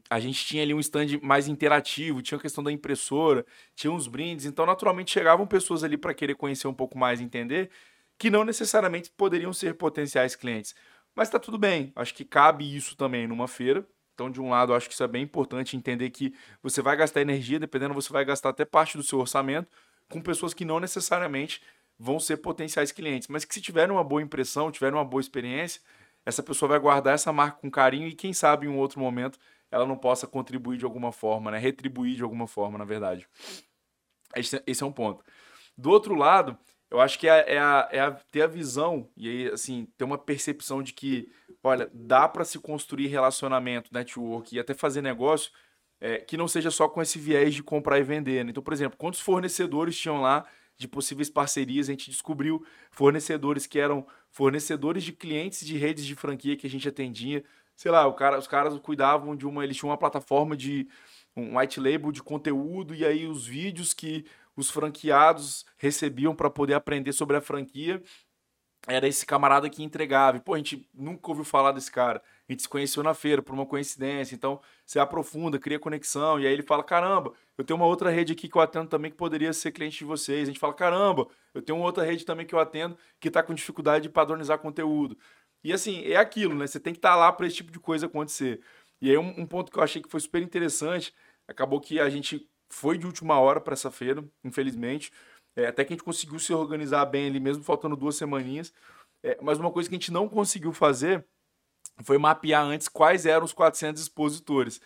A 0.09 0.19
gente 0.19 0.43
tinha 0.43 0.63
ali 0.63 0.73
um 0.73 0.79
stand 0.79 1.19
mais 1.21 1.47
interativo, 1.47 2.21
tinha 2.23 2.37
a 2.39 2.41
questão 2.41 2.63
da 2.63 2.71
impressora, 2.71 3.45
tinha 3.75 3.91
uns 3.91 4.07
brindes, 4.07 4.45
então 4.45 4.65
naturalmente 4.65 5.11
chegavam 5.11 5.45
pessoas 5.45 5.83
ali 5.83 5.97
para 5.97 6.13
querer 6.13 6.35
conhecer 6.35 6.67
um 6.67 6.73
pouco 6.73 6.97
mais, 6.97 7.21
entender, 7.21 7.69
que 8.17 8.31
não 8.31 8.43
necessariamente 8.43 9.11
poderiam 9.11 9.53
ser 9.53 9.75
potenciais 9.75 10.35
clientes. 10.35 10.73
Mas 11.15 11.29
tá 11.29 11.37
tudo 11.39 11.57
bem, 11.59 11.91
acho 11.95 12.15
que 12.15 12.25
cabe 12.25 12.75
isso 12.75 12.95
também 12.95 13.27
numa 13.27 13.47
feira, 13.47 13.87
então, 14.13 14.29
de 14.29 14.39
um 14.39 14.49
lado, 14.49 14.73
acho 14.73 14.87
que 14.87 14.93
isso 14.93 15.03
é 15.03 15.07
bem 15.07 15.23
importante 15.23 15.75
entender 15.75 16.09
que 16.11 16.33
você 16.61 16.81
vai 16.81 16.95
gastar 16.95 17.21
energia, 17.21 17.59
dependendo, 17.59 17.93
você 17.93 18.13
vai 18.13 18.23
gastar 18.23 18.49
até 18.49 18.63
parte 18.63 18.95
do 18.95 19.03
seu 19.03 19.19
orçamento 19.19 19.67
com 20.09 20.21
pessoas 20.21 20.53
que 20.53 20.63
não 20.63 20.79
necessariamente 20.79 21.61
vão 21.97 22.19
ser 22.19 22.37
potenciais 22.37 22.91
clientes, 22.91 23.27
mas 23.27 23.45
que 23.45 23.53
se 23.53 23.61
tiverem 23.61 23.91
uma 23.91 24.03
boa 24.03 24.21
impressão, 24.21 24.71
tiverem 24.71 24.95
uma 24.95 25.05
boa 25.05 25.21
experiência, 25.21 25.81
essa 26.25 26.43
pessoa 26.43 26.69
vai 26.69 26.79
guardar 26.79 27.15
essa 27.15 27.33
marca 27.33 27.57
com 27.59 27.71
carinho 27.71 28.07
e 28.07 28.13
quem 28.13 28.33
sabe 28.33 28.67
em 28.67 28.69
um 28.69 28.77
outro 28.77 28.99
momento 28.99 29.39
ela 29.71 29.85
não 29.85 29.97
possa 29.97 30.27
contribuir 30.27 30.77
de 30.77 30.85
alguma 30.85 31.11
forma, 31.11 31.49
né? 31.49 31.57
retribuir 31.57 32.15
de 32.15 32.21
alguma 32.21 32.45
forma, 32.45 32.77
na 32.77 32.85
verdade. 32.85 33.27
Esse 34.35 34.83
é 34.83 34.85
um 34.85 34.91
ponto. 34.91 35.23
Do 35.75 35.89
outro 35.89 36.13
lado, 36.13 36.57
eu 36.93 37.01
acho 37.01 37.17
que 37.17 37.27
é, 37.27 37.55
é, 37.55 37.57
a, 37.57 37.89
é 37.91 37.99
a, 38.01 38.11
ter 38.11 38.43
a 38.43 38.47
visão 38.47 39.09
e 39.17 39.27
aí, 39.27 39.47
assim, 39.47 39.87
ter 39.97 40.03
uma 40.03 40.17
percepção 40.17 40.83
de 40.83 40.93
que, 40.93 41.27
olha, 41.63 41.89
dá 41.91 42.29
para 42.29 42.45
se 42.45 42.59
construir 42.59 43.07
relacionamento, 43.07 43.91
network 43.91 44.55
e 44.55 44.59
até 44.59 44.75
fazer 44.75 45.01
negócio 45.01 45.51
é, 45.99 46.17
que 46.19 46.37
não 46.37 46.47
seja 46.47 46.69
só 46.69 46.87
com 46.87 47.01
esse 47.01 47.17
viés 47.17 47.55
de 47.55 47.63
comprar 47.63 47.97
e 47.97 48.03
vender. 48.03 48.45
Né? 48.45 48.51
Então, 48.51 48.61
por 48.61 48.73
exemplo, 48.73 48.95
quantos 48.95 49.19
fornecedores 49.19 49.97
tinham 49.97 50.21
lá 50.21 50.45
de 50.77 50.87
possíveis 50.87 51.31
parcerias? 51.31 51.89
A 51.89 51.93
gente 51.93 52.11
descobriu 52.11 52.63
fornecedores 52.91 53.65
que 53.65 53.79
eram 53.79 54.05
fornecedores 54.29 55.03
de 55.03 55.13
clientes 55.13 55.65
de 55.65 55.75
redes 55.75 56.05
de 56.05 56.13
franquia 56.13 56.55
que 56.55 56.67
a 56.67 56.69
gente 56.69 56.87
atendia. 56.87 57.43
Sei 57.75 57.89
lá, 57.89 58.11
cara, 58.13 58.37
os 58.37 58.45
caras 58.45 58.77
cuidavam 58.77 59.35
de 59.35 59.47
uma. 59.47 59.63
Eles 59.63 59.75
tinham 59.77 59.89
uma 59.89 59.97
plataforma 59.97 60.55
de 60.55 60.87
um 61.35 61.57
white 61.57 61.79
label 61.79 62.11
de 62.11 62.21
conteúdo 62.21 62.93
e 62.93 63.03
aí 63.03 63.25
os 63.25 63.47
vídeos 63.47 63.95
que 63.95 64.25
os 64.55 64.69
franqueados 64.69 65.65
recebiam 65.77 66.35
para 66.35 66.49
poder 66.49 66.73
aprender 66.73 67.13
sobre 67.13 67.37
a 67.37 67.41
franquia 67.41 68.01
era 68.87 69.07
esse 69.07 69.25
camarada 69.25 69.69
que 69.69 69.83
entregava. 69.83 70.37
E, 70.37 70.39
pô, 70.39 70.53
a 70.53 70.57
gente 70.57 70.87
nunca 70.93 71.29
ouviu 71.29 71.45
falar 71.45 71.71
desse 71.71 71.91
cara. 71.91 72.21
A 72.47 72.51
gente 72.51 72.63
se 72.63 72.69
conheceu 72.69 73.01
na 73.01 73.13
feira 73.13 73.41
por 73.41 73.53
uma 73.53 73.65
coincidência. 73.65 74.35
Então, 74.35 74.59
você 74.85 74.99
aprofunda, 74.99 75.57
cria 75.57 75.79
conexão. 75.79 76.39
E 76.39 76.45
aí 76.45 76.53
ele 76.53 76.63
fala: 76.63 76.83
caramba, 76.83 77.33
eu 77.57 77.63
tenho 77.63 77.77
uma 77.77 77.85
outra 77.85 78.09
rede 78.09 78.33
aqui 78.33 78.49
que 78.49 78.57
eu 78.57 78.61
atendo 78.61 78.89
também 78.89 79.11
que 79.11 79.17
poderia 79.17 79.53
ser 79.53 79.71
cliente 79.71 79.99
de 79.99 80.05
vocês. 80.05 80.43
A 80.43 80.45
gente 80.51 80.59
fala: 80.59 80.73
caramba, 80.73 81.27
eu 81.53 81.61
tenho 81.61 81.79
outra 81.79 82.03
rede 82.03 82.25
também 82.25 82.45
que 82.45 82.53
eu 82.53 82.59
atendo 82.59 82.97
que 83.19 83.29
está 83.29 83.41
com 83.41 83.53
dificuldade 83.53 84.03
de 84.03 84.09
padronizar 84.09 84.59
conteúdo. 84.59 85.17
E 85.63 85.71
assim, 85.71 86.03
é 86.05 86.17
aquilo, 86.17 86.53
né? 86.55 86.67
Você 86.67 86.79
tem 86.79 86.93
que 86.93 86.99
estar 86.99 87.11
tá 87.11 87.15
lá 87.15 87.31
para 87.31 87.47
esse 87.47 87.55
tipo 87.55 87.71
de 87.71 87.79
coisa 87.79 88.07
acontecer. 88.07 88.61
E 89.01 89.09
aí, 89.09 89.17
um, 89.17 89.41
um 89.41 89.45
ponto 89.45 89.71
que 89.71 89.79
eu 89.79 89.83
achei 89.83 90.01
que 90.01 90.09
foi 90.09 90.19
super 90.19 90.41
interessante 90.41 91.13
acabou 91.47 91.79
que 91.79 91.99
a 91.99 92.09
gente 92.09 92.49
foi 92.69 92.97
de 92.97 93.05
última 93.05 93.39
hora 93.39 93.61
para 93.61 93.73
essa 93.73 93.91
feira, 93.91 94.23
infelizmente. 94.43 95.11
É, 95.55 95.67
até 95.67 95.83
que 95.83 95.93
a 95.93 95.95
gente 95.95 96.03
conseguiu 96.03 96.39
se 96.39 96.53
organizar 96.53 97.05
bem 97.05 97.27
ali 97.27 97.39
mesmo, 97.39 97.63
faltando 97.63 97.95
duas 97.95 98.15
semaninhas. 98.15 98.73
É, 99.23 99.37
mas 99.41 99.59
uma 99.59 99.71
coisa 99.71 99.87
que 99.87 99.95
a 99.95 99.99
gente 99.99 100.11
não 100.11 100.27
conseguiu 100.27 100.73
fazer 100.73 101.25
foi 102.03 102.17
mapear 102.17 102.63
antes 102.63 102.87
quais 102.87 103.25
eram 103.25 103.45
os 103.45 103.53
400 103.53 104.01
expositores. 104.01 104.81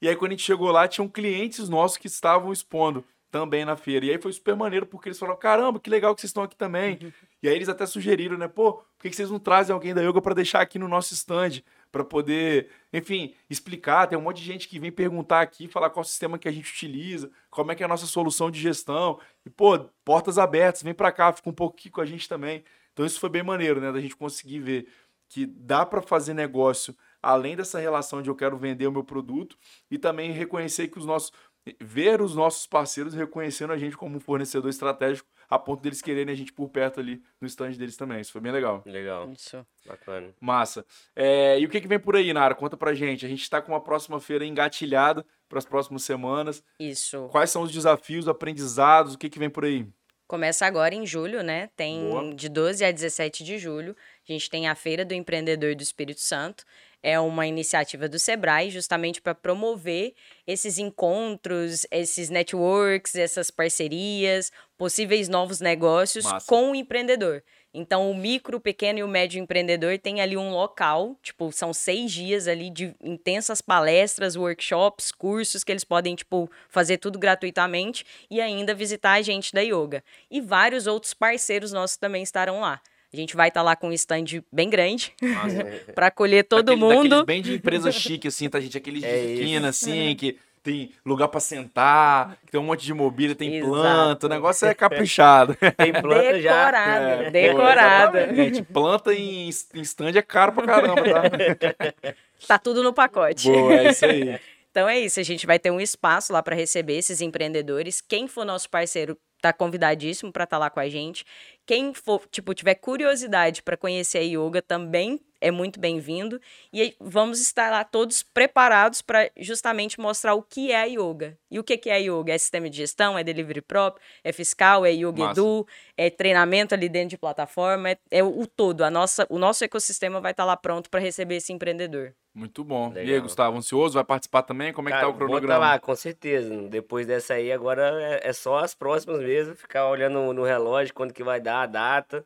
E 0.00 0.08
aí, 0.08 0.16
quando 0.16 0.32
a 0.32 0.34
gente 0.34 0.44
chegou 0.44 0.70
lá, 0.70 0.88
tinham 0.88 1.08
clientes 1.08 1.68
nossos 1.68 1.96
que 1.96 2.06
estavam 2.06 2.52
expondo 2.52 3.04
também 3.30 3.64
na 3.64 3.76
feira. 3.76 4.06
E 4.06 4.10
aí 4.10 4.20
foi 4.20 4.32
super 4.32 4.54
maneiro, 4.54 4.86
porque 4.86 5.08
eles 5.08 5.18
falaram: 5.18 5.38
caramba, 5.38 5.80
que 5.80 5.90
legal 5.90 6.14
que 6.14 6.20
vocês 6.20 6.30
estão 6.30 6.42
aqui 6.42 6.56
também. 6.56 7.12
E 7.42 7.48
aí 7.48 7.54
eles 7.54 7.68
até 7.68 7.86
sugeriram, 7.86 8.36
né? 8.36 8.46
Pô, 8.46 8.74
por 8.74 9.02
que 9.02 9.12
vocês 9.12 9.30
não 9.30 9.38
trazem 9.38 9.72
alguém 9.72 9.94
da 9.94 10.02
yoga 10.02 10.20
para 10.20 10.34
deixar 10.34 10.60
aqui 10.60 10.78
no 10.78 10.86
nosso 10.86 11.14
stand? 11.14 11.62
Para 11.92 12.02
poder, 12.02 12.70
enfim, 12.92 13.34
explicar. 13.48 14.06
Tem 14.08 14.18
um 14.18 14.22
monte 14.22 14.38
de 14.38 14.44
gente 14.44 14.66
que 14.66 14.78
vem 14.78 14.90
perguntar 14.90 15.42
aqui, 15.42 15.68
falar 15.68 15.90
qual 15.90 16.02
sistema 16.02 16.38
que 16.38 16.48
a 16.48 16.52
gente 16.52 16.72
utiliza, 16.72 17.30
como 17.50 17.70
é 17.70 17.74
que 17.74 17.82
é 17.82 17.86
a 17.86 17.88
nossa 17.88 18.06
solução 18.06 18.50
de 18.50 18.58
gestão. 18.58 19.20
E, 19.44 19.50
pô, 19.50 19.78
portas 20.04 20.38
abertas, 20.38 20.82
vem 20.82 20.94
para 20.94 21.12
cá, 21.12 21.32
fica 21.32 21.50
um 21.50 21.54
pouco 21.54 21.76
aqui 21.78 21.90
com 21.90 22.00
a 22.00 22.06
gente 22.06 22.28
também. 22.28 22.64
Então 22.92 23.06
isso 23.06 23.20
foi 23.20 23.28
bem 23.28 23.42
maneiro, 23.42 23.80
né, 23.80 23.92
da 23.92 24.00
gente 24.00 24.16
conseguir 24.16 24.60
ver 24.60 24.88
que 25.28 25.46
dá 25.46 25.86
para 25.86 26.02
fazer 26.02 26.34
negócio 26.34 26.94
além 27.22 27.56
dessa 27.56 27.78
relação 27.78 28.20
de 28.20 28.28
eu 28.28 28.34
quero 28.34 28.58
vender 28.58 28.86
o 28.86 28.92
meu 28.92 29.04
produto 29.04 29.56
e 29.90 29.96
também 29.96 30.32
reconhecer 30.32 30.88
que 30.88 30.98
os 30.98 31.06
nossos 31.06 31.32
ver 31.80 32.20
os 32.20 32.34
nossos 32.34 32.66
parceiros 32.66 33.14
reconhecendo 33.14 33.72
a 33.72 33.78
gente 33.78 33.96
como 33.96 34.16
um 34.16 34.20
fornecedor 34.20 34.68
estratégico 34.68 35.28
a 35.52 35.58
ponto 35.58 35.82
deles 35.82 36.00
quererem 36.00 36.32
a 36.32 36.36
gente 36.36 36.50
por 36.50 36.70
perto 36.70 36.98
ali 36.98 37.22
no 37.38 37.46
stand 37.46 37.72
deles 37.72 37.94
também. 37.94 38.20
Isso 38.20 38.32
foi 38.32 38.40
bem 38.40 38.50
legal. 38.50 38.82
Legal. 38.86 39.30
Isso. 39.30 39.66
Bacana. 39.86 40.34
Massa. 40.40 40.82
É, 41.14 41.60
e 41.60 41.66
o 41.66 41.68
que, 41.68 41.78
que 41.78 41.86
vem 41.86 41.98
por 41.98 42.16
aí, 42.16 42.32
Nara? 42.32 42.54
Conta 42.54 42.74
pra 42.74 42.94
gente. 42.94 43.26
A 43.26 43.28
gente 43.28 43.42
está 43.42 43.60
com 43.60 43.72
uma 43.72 43.80
próxima 43.80 44.18
feira 44.18 44.46
engatilhada 44.46 45.26
para 45.50 45.58
as 45.58 45.66
próximas 45.66 46.04
semanas. 46.04 46.64
Isso. 46.80 47.28
Quais 47.30 47.50
são 47.50 47.60
os 47.60 47.70
desafios, 47.70 48.26
aprendizados? 48.28 49.12
O 49.12 49.18
que, 49.18 49.28
que 49.28 49.38
vem 49.38 49.50
por 49.50 49.66
aí? 49.66 49.86
Começa 50.32 50.64
agora 50.64 50.94
em 50.94 51.04
julho, 51.04 51.42
né? 51.42 51.68
Tem 51.76 52.08
Boa. 52.08 52.34
de 52.34 52.48
12 52.48 52.82
a 52.82 52.90
17 52.90 53.44
de 53.44 53.58
julho. 53.58 53.94
A 54.26 54.32
gente 54.32 54.48
tem 54.48 54.66
a 54.66 54.74
Feira 54.74 55.04
do 55.04 55.12
Empreendedor 55.12 55.74
do 55.74 55.82
Espírito 55.82 56.22
Santo 56.22 56.64
é 57.02 57.18
uma 57.18 57.46
iniciativa 57.46 58.08
do 58.08 58.18
Sebrae 58.18 58.70
justamente 58.70 59.20
para 59.20 59.34
promover 59.34 60.14
esses 60.46 60.78
encontros, 60.78 61.84
esses 61.90 62.30
networks, 62.30 63.16
essas 63.16 63.50
parcerias, 63.50 64.52
possíveis 64.78 65.28
novos 65.28 65.60
negócios 65.60 66.24
Massa. 66.24 66.46
com 66.46 66.70
o 66.70 66.74
empreendedor. 66.74 67.42
Então, 67.74 68.10
o 68.10 68.14
micro, 68.14 68.58
o 68.58 68.60
pequeno 68.60 68.98
e 68.98 69.02
o 69.02 69.08
médio 69.08 69.40
empreendedor 69.40 69.98
tem 69.98 70.20
ali 70.20 70.36
um 70.36 70.50
local, 70.50 71.16
tipo, 71.22 71.50
são 71.50 71.72
seis 71.72 72.12
dias 72.12 72.46
ali 72.46 72.68
de 72.68 72.94
intensas 73.02 73.62
palestras, 73.62 74.36
workshops, 74.36 75.10
cursos 75.10 75.64
que 75.64 75.72
eles 75.72 75.84
podem, 75.84 76.14
tipo, 76.14 76.50
fazer 76.68 76.98
tudo 76.98 77.18
gratuitamente 77.18 78.04
e 78.30 78.40
ainda 78.40 78.74
visitar 78.74 79.12
a 79.12 79.22
gente 79.22 79.54
da 79.54 79.62
yoga. 79.62 80.04
E 80.30 80.40
vários 80.40 80.86
outros 80.86 81.14
parceiros 81.14 81.72
nossos 81.72 81.96
também 81.96 82.22
estarão 82.22 82.60
lá. 82.60 82.80
A 83.12 83.16
gente 83.16 83.36
vai 83.36 83.48
estar 83.48 83.60
tá 83.60 83.64
lá 83.64 83.76
com 83.76 83.88
um 83.88 83.92
stand 83.92 84.42
bem 84.50 84.70
grande 84.70 85.14
para 85.94 86.06
acolher 86.06 86.44
todo 86.44 86.64
Daquele, 86.64 86.80
mundo. 86.80 87.24
bem 87.26 87.42
de 87.42 87.54
empresa 87.54 87.92
chique, 87.92 88.28
assim, 88.28 88.48
tá, 88.48 88.58
gente? 88.58 88.76
Aqueles 88.76 89.02
é 89.02 89.20
de 89.20 89.32
esquina, 89.32 89.68
assim, 89.68 90.14
que 90.16 90.38
tem 90.62 90.92
lugar 91.04 91.28
para 91.28 91.40
sentar, 91.40 92.38
tem 92.50 92.60
um 92.60 92.64
monte 92.64 92.84
de 92.84 92.94
mobília, 92.94 93.34
tem 93.34 93.56
Exato. 93.56 93.70
planta, 93.70 94.26
o 94.26 94.28
negócio 94.28 94.68
é 94.68 94.74
caprichado. 94.74 95.56
Tem 95.76 95.92
planta 95.92 96.40
já. 96.40 96.64
Decorada, 96.64 97.10
é, 97.26 97.30
decorada. 97.30 98.34
gente, 98.34 98.62
planta 98.62 99.12
em, 99.12 99.48
em 99.48 99.80
stand 99.80 100.12
é 100.16 100.22
caro 100.22 100.52
pra 100.52 100.66
caramba, 100.66 101.02
tá? 101.02 102.14
tá 102.46 102.58
tudo 102.58 102.82
no 102.82 102.92
pacote. 102.92 103.50
Boa, 103.50 103.74
é 103.74 103.90
isso 103.90 104.04
aí. 104.04 104.38
Então 104.72 104.88
é 104.88 104.98
isso, 104.98 105.20
a 105.20 105.22
gente 105.22 105.46
vai 105.46 105.58
ter 105.58 105.70
um 105.70 105.78
espaço 105.78 106.32
lá 106.32 106.42
para 106.42 106.56
receber 106.56 106.96
esses 106.96 107.20
empreendedores. 107.20 108.00
Quem 108.00 108.26
for 108.26 108.42
nosso 108.42 108.70
parceiro 108.70 109.18
tá 109.38 109.52
convidadíssimo 109.52 110.32
para 110.32 110.44
estar 110.44 110.56
tá 110.56 110.60
lá 110.60 110.70
com 110.70 110.80
a 110.80 110.88
gente. 110.88 111.26
Quem 111.66 111.92
for, 111.92 112.22
tipo, 112.30 112.54
tiver 112.54 112.76
curiosidade 112.76 113.62
para 113.62 113.76
conhecer 113.76 114.16
a 114.16 114.22
yoga 114.22 114.62
também 114.62 115.20
é 115.42 115.50
muito 115.50 115.80
bem-vindo. 115.80 116.40
E 116.72 116.94
vamos 117.00 117.40
estar 117.40 117.70
lá 117.70 117.84
todos 117.84 118.22
preparados 118.22 119.02
para 119.02 119.28
justamente 119.36 120.00
mostrar 120.00 120.34
o 120.34 120.42
que 120.42 120.70
é 120.70 120.80
a 120.80 120.84
yoga. 120.84 121.36
E 121.50 121.58
o 121.58 121.64
que 121.64 121.90
é 121.90 121.94
a 121.94 121.96
yoga? 121.96 122.32
É 122.32 122.38
sistema 122.38 122.70
de 122.70 122.76
gestão, 122.76 123.18
é 123.18 123.24
delivery 123.24 123.60
próprio, 123.60 124.02
é 124.22 124.32
fiscal, 124.32 124.86
é 124.86 124.92
yoga 124.92 125.24
Massa. 125.24 125.40
edu, 125.40 125.66
é 125.96 126.08
treinamento 126.08 126.74
ali 126.74 126.88
dentro 126.88 127.10
de 127.10 127.18
plataforma, 127.18 127.90
é, 127.90 127.98
é 128.10 128.22
o, 128.22 128.46
todo. 128.46 128.82
A 128.82 128.90
nossa, 128.90 129.26
o 129.28 129.38
nosso 129.38 129.64
ecossistema 129.64 130.20
vai 130.20 130.30
estar 130.30 130.44
lá 130.44 130.56
pronto 130.56 130.88
para 130.88 131.00
receber 131.00 131.36
esse 131.36 131.52
empreendedor. 131.52 132.14
Muito 132.32 132.64
bom. 132.64 132.88
Legal. 132.88 133.04
E 133.04 133.14
aí, 133.14 133.20
Gustavo, 133.20 133.58
ansioso? 133.58 133.94
Vai 133.94 134.04
participar 134.04 134.42
também? 134.42 134.72
Como 134.72 134.88
é 134.88 134.92
Cara, 134.92 135.02
que 135.04 135.10
tá 135.10 135.14
o 135.14 135.18
cronograma? 135.18 135.54
Vou 135.54 135.66
tá 135.66 135.72
lá, 135.72 135.78
com 135.78 135.94
certeza. 135.94 136.56
Depois 136.68 137.06
dessa 137.06 137.34
aí, 137.34 137.52
agora 137.52 138.00
é, 138.00 138.28
é 138.28 138.32
só 138.32 138.58
as 138.58 138.74
próximas 138.74 139.20
mesmo, 139.20 139.54
ficar 139.54 139.88
olhando 139.88 140.32
no 140.32 140.44
relógio 140.44 140.94
quando 140.94 141.12
que 141.12 141.22
vai 141.22 141.40
dar 141.40 141.62
a 141.62 141.66
data 141.66 142.24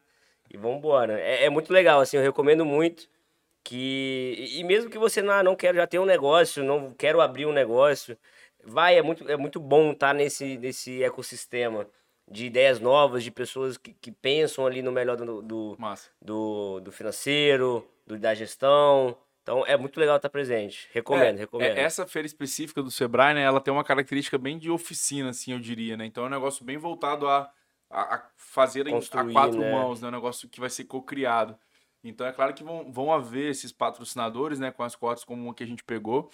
e 0.51 0.57
vamos 0.57 0.79
embora. 0.79 1.21
É, 1.21 1.45
é, 1.45 1.51
muito 1.51 1.73
legal, 1.73 2.01
assim, 2.01 2.17
eu 2.17 2.23
recomendo 2.23 2.65
muito 2.65 3.09
que... 3.65 4.53
E 4.57 4.65
mesmo 4.65 4.91
que 4.91 4.99
você 4.99 5.23
não, 5.23 5.43
não 5.43 5.57
quer 5.57 5.75
já 5.75 5.87
ter 5.87 5.99
um 5.99 6.05
negócio, 6.05 6.65
não 6.65 6.93
quero 6.93 7.21
abrir 7.21 7.47
um 7.47 7.53
negócio, 7.53 8.17
vai, 8.65 8.97
é 8.97 9.03
muito, 9.03 9.29
é 9.31 9.37
muito 9.37 9.61
bom 9.61 9.93
estar 9.93 10.09
tá 10.09 10.15
nesse, 10.15 10.57
nesse 10.59 11.03
ecossistema 11.03 11.87
de 12.29 12.47
ideias 12.47 12.81
novas, 12.81 13.23
de 13.23 13.31
pessoas 13.31 13.77
que, 13.77 13.93
que 13.95 14.11
pensam 14.11 14.67
ali 14.67 14.83
no 14.83 14.91
melhor 14.91 15.17
do, 15.17 15.43
do, 15.43 15.77
do, 16.21 16.81
do 16.81 16.93
financeiro, 16.93 17.89
do, 18.05 18.19
da 18.19 18.35
gestão, 18.35 19.17
então 19.47 19.65
é 19.65 19.77
muito 19.77 20.01
legal 20.01 20.17
estar 20.17 20.29
presente. 20.29 20.89
Recomendo, 20.93 21.37
é, 21.37 21.39
recomendo. 21.39 21.79
É, 21.79 21.83
essa 21.83 22.05
feira 22.05 22.27
específica 22.27 22.83
do 22.83 22.91
Sebrae, 22.91 23.33
né, 23.33 23.43
ela 23.43 23.61
tem 23.61 23.73
uma 23.73 23.85
característica 23.85 24.37
bem 24.37 24.59
de 24.59 24.69
oficina, 24.69 25.31
assim, 25.31 25.53
eu 25.53 25.61
diria, 25.61 25.97
né? 25.97 26.05
Então 26.05 26.25
é 26.25 26.27
um 26.27 26.31
negócio 26.31 26.65
bem 26.65 26.77
voltado 26.77 27.29
a, 27.29 27.49
a, 27.89 28.17
a 28.17 28.19
fazer 28.57 28.89
Construir, 28.89 29.31
a 29.31 29.33
quatro 29.35 29.61
né? 29.61 29.71
mãos, 29.71 30.01
né? 30.01 30.09
Um 30.09 30.13
negócio 30.13 30.49
que 30.49 30.59
vai 30.59 30.71
ser 30.71 30.85
co-criado. 30.85 31.59
Então 32.03 32.27
é 32.27 32.33
claro 32.33 32.55
que 32.55 32.65
vão, 32.65 32.91
vão 32.91 33.13
haver 33.13 33.51
esses 33.51 33.71
patrocinadores, 33.71 34.59
né? 34.59 34.71
Com 34.71 34.83
as 34.83 34.97
cotas 34.97 35.25
como 35.25 35.43
uma 35.43 35.55
que 35.55 35.63
a 35.63 35.67
gente 35.67 35.85
pegou. 35.85 36.31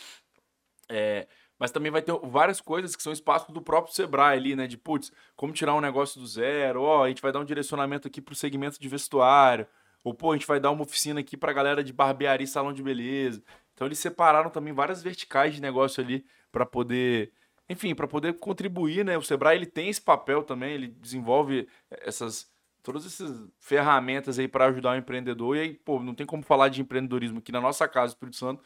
É, 0.88 1.26
mas 1.58 1.72
também 1.72 1.90
vai 1.90 2.00
ter 2.00 2.12
várias 2.22 2.61
coisas 2.61 2.94
que 2.94 3.02
são 3.02 3.12
espaço 3.12 3.50
do 3.50 3.61
próprio 3.61 3.92
Sebrae 3.92 4.38
ali, 4.38 4.54
né? 4.54 4.68
De, 4.68 4.78
putz, 4.78 5.11
como 5.35 5.52
tirar 5.52 5.74
um 5.74 5.80
negócio 5.80 6.20
do 6.20 6.26
zero, 6.26 6.82
ó, 6.82 7.04
a 7.04 7.08
gente 7.08 7.20
vai 7.20 7.32
dar 7.32 7.40
um 7.40 7.44
direcionamento 7.44 8.06
aqui 8.06 8.20
para 8.20 8.32
o 8.32 8.37
segmento 8.37 8.80
de 8.80 8.88
vestuário, 8.88 9.66
ou, 10.04 10.14
pô, 10.14 10.30
a 10.30 10.37
gente 10.37 10.46
vai 10.46 10.61
dar 10.61 10.70
uma 10.70 10.82
oficina 10.82 11.18
aqui 11.18 11.37
pra 11.37 11.52
galera 11.52 11.82
de 11.82 11.92
barbearia 11.92 12.44
e 12.44 12.48
salão 12.48 12.72
de 12.72 12.82
beleza. 12.85 13.42
Então 13.74 13.88
eles 13.88 13.98
separaram 13.98 14.48
também 14.48 14.72
várias 14.72 15.02
verticais 15.02 15.54
de 15.56 15.61
negócio 15.61 16.02
ali 16.02 16.24
para 16.52 16.64
poder, 16.64 17.32
enfim, 17.68 17.94
para 17.94 18.07
poder 18.07 18.35
contribuir, 18.35 19.05
né? 19.05 19.16
O 19.16 19.22
Sebrae 19.22 19.57
ele 19.57 19.66
tem 19.66 19.88
esse 19.88 20.01
papel 20.01 20.42
também, 20.42 20.72
ele 20.72 20.88
desenvolve 20.88 21.68
essas 21.90 22.51
todas 22.83 23.07
essas 23.07 23.48
ferramentas 23.61 24.38
aí 24.38 24.48
para 24.48 24.66
ajudar 24.66 24.92
o 24.92 24.96
empreendedor. 24.96 25.57
E 25.57 25.61
aí, 25.61 25.75
pô, 25.75 26.01
não 26.01 26.14
tem 26.14 26.27
como 26.27 26.42
falar 26.42 26.68
de 26.68 26.81
empreendedorismo 26.81 27.38
aqui 27.38 27.53
na 27.53 27.61
nossa 27.61 27.87
casa, 27.87 28.12
Espírito 28.12 28.37
Santo, 28.37 28.62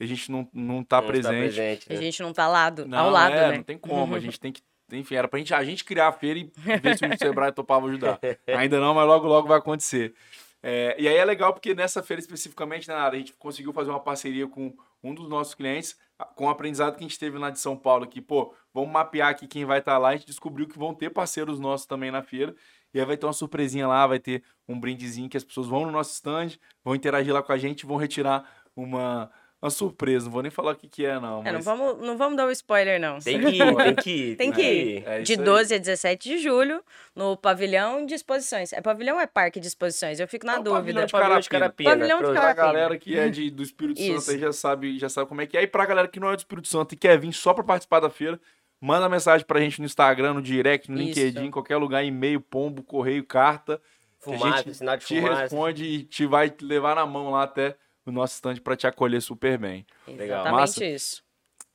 e 0.00 0.04
a 0.04 0.06
gente 0.06 0.32
não, 0.32 0.48
não 0.52 0.82
tá 0.82 1.00
não 1.00 1.08
presente. 1.08 1.54
presente 1.54 1.90
né? 1.90 1.96
A 1.96 2.00
gente 2.00 2.22
não 2.22 2.32
tá 2.32 2.48
lado, 2.48 2.86
não, 2.86 2.98
ao 2.98 3.10
lado, 3.10 3.34
é, 3.34 3.50
né? 3.50 3.56
Não 3.58 3.62
tem 3.62 3.76
como, 3.76 4.14
a 4.14 4.20
gente 4.20 4.40
tem 4.40 4.52
que 4.52 4.62
enfim, 4.90 5.16
era 5.16 5.28
pra 5.28 5.38
gente, 5.38 5.52
a 5.52 5.62
gente 5.62 5.84
criar 5.84 6.08
a 6.08 6.12
feira 6.12 6.38
e 6.38 6.50
ver 6.80 6.96
se 6.96 7.04
o 7.04 7.08
Sebrae 7.18 7.52
topava 7.52 7.86
ajudar. 7.88 8.18
Ainda 8.46 8.80
não, 8.80 8.94
mas 8.94 9.06
logo, 9.06 9.26
logo 9.26 9.46
vai 9.46 9.58
acontecer. 9.58 10.14
É, 10.62 10.96
e 10.98 11.06
aí 11.06 11.16
é 11.16 11.24
legal 11.24 11.52
porque 11.52 11.74
nessa 11.74 12.02
feira 12.02 12.20
especificamente, 12.20 12.88
né, 12.88 12.94
a 12.94 13.14
gente 13.14 13.32
conseguiu 13.34 13.72
fazer 13.72 13.90
uma 13.90 14.00
parceria 14.00 14.46
com 14.48 14.76
um 15.02 15.14
dos 15.14 15.28
nossos 15.28 15.54
clientes, 15.54 15.96
com 16.34 16.46
o 16.46 16.48
aprendizado 16.48 16.96
que 16.96 17.04
a 17.04 17.08
gente 17.08 17.18
teve 17.18 17.38
lá 17.38 17.50
de 17.50 17.60
São 17.60 17.76
Paulo, 17.76 18.06
que, 18.06 18.20
pô, 18.20 18.52
vamos 18.74 18.90
mapear 18.90 19.28
aqui 19.28 19.46
quem 19.46 19.64
vai 19.64 19.78
estar 19.78 19.92
tá 19.92 19.98
lá, 19.98 20.08
a 20.08 20.16
gente 20.16 20.26
descobriu 20.26 20.66
que 20.66 20.78
vão 20.78 20.92
ter 20.94 21.10
parceiros 21.10 21.60
nossos 21.60 21.86
também 21.86 22.10
na 22.10 22.22
feira, 22.22 22.54
E 22.92 22.98
aí 22.98 23.06
vai 23.06 23.16
ter 23.16 23.26
uma 23.26 23.32
surpresinha 23.32 23.86
lá, 23.86 24.06
vai 24.06 24.18
ter 24.18 24.42
um 24.66 24.78
brindezinho 24.78 25.28
que 25.28 25.36
as 25.36 25.44
pessoas 25.44 25.68
vão 25.68 25.86
no 25.86 25.92
nosso 25.92 26.12
stand, 26.14 26.58
vão 26.82 26.94
interagir 26.94 27.32
lá 27.32 27.42
com 27.42 27.52
a 27.52 27.58
gente, 27.58 27.86
vão 27.86 27.96
retirar 27.96 28.44
uma 28.74 29.30
uma 29.60 29.70
surpresa. 29.70 30.26
Não 30.26 30.32
vou 30.32 30.42
nem 30.42 30.50
falar 30.50 30.72
o 30.72 30.76
que, 30.76 30.88
que 30.88 31.04
é, 31.04 31.18
não. 31.18 31.42
É, 31.44 31.52
não, 31.52 31.60
vamos, 31.60 31.98
não 32.06 32.16
vamos 32.16 32.36
dar 32.36 32.46
o 32.46 32.48
um 32.48 32.52
spoiler, 32.52 33.00
não. 33.00 33.18
Tem 33.18 33.40
que 33.40 33.56
ir, 33.56 33.76
tem 33.76 33.94
que 33.94 34.10
ir. 34.10 34.36
tem 34.38 34.52
que 34.52 34.62
ir. 34.62 35.02
É 35.06 35.20
de 35.20 35.36
12 35.36 35.74
a 35.74 35.78
17 35.78 36.28
de 36.28 36.38
julho, 36.38 36.82
no 37.14 37.36
pavilhão 37.36 38.06
de 38.06 38.14
exposições. 38.14 38.72
É 38.72 38.80
pavilhão 38.80 39.16
ou 39.16 39.20
é 39.20 39.26
parque 39.26 39.58
de 39.58 39.66
exposições? 39.66 40.20
Eu 40.20 40.28
fico 40.28 40.46
na 40.46 40.54
é 40.54 40.62
dúvida. 40.62 41.06
Pavilhão 41.08 41.40
de 41.40 41.48
Carapina. 41.48 41.90
Pavilhão 41.90 42.18
de 42.18 42.24
Carapina. 42.24 42.54
Pra 42.54 42.54
galera 42.54 42.96
que 42.96 43.18
é 43.18 43.28
de, 43.28 43.50
do 43.50 43.62
Espírito 43.62 44.00
Isso. 44.00 44.20
Santo 44.20 44.34
aí 44.34 44.40
já 44.40 44.52
sabe, 44.52 44.98
já 44.98 45.08
sabe 45.08 45.28
como 45.28 45.40
é 45.40 45.46
que 45.46 45.56
é. 45.56 45.62
E 45.62 45.66
pra 45.66 45.84
galera 45.86 46.06
que 46.06 46.20
não 46.20 46.30
é 46.30 46.36
do 46.36 46.40
Espírito 46.40 46.68
Santo 46.68 46.94
e 46.94 46.96
quer 46.96 47.18
vir 47.18 47.32
só 47.32 47.52
pra 47.52 47.64
participar 47.64 47.98
da 47.98 48.10
feira, 48.10 48.40
manda 48.80 49.08
mensagem 49.08 49.44
pra 49.44 49.60
gente 49.60 49.80
no 49.80 49.86
Instagram, 49.86 50.34
no 50.34 50.42
direct, 50.42 50.88
no 50.88 51.00
Isso. 51.00 51.18
LinkedIn, 51.18 51.50
qualquer 51.50 51.78
lugar, 51.78 52.04
e-mail, 52.04 52.40
pombo, 52.40 52.82
correio, 52.82 53.24
carta. 53.24 53.80
Fumaça, 54.20 54.46
a 54.46 54.62
gente 54.62 54.74
sinal 54.74 54.96
de 54.96 55.06
te 55.06 55.20
fumaça. 55.20 55.42
responde 55.42 55.84
e 55.84 56.02
te 56.04 56.26
vai 56.26 56.52
levar 56.60 56.96
na 56.96 57.06
mão 57.06 57.30
lá 57.30 57.44
até 57.44 57.76
o 58.08 58.12
nosso 58.12 58.34
stand 58.34 58.56
para 58.56 58.76
te 58.76 58.86
acolher 58.86 59.20
super 59.20 59.58
bem. 59.58 59.86
Exatamente 60.06 60.52
Massa. 60.52 60.84
isso. 60.84 61.22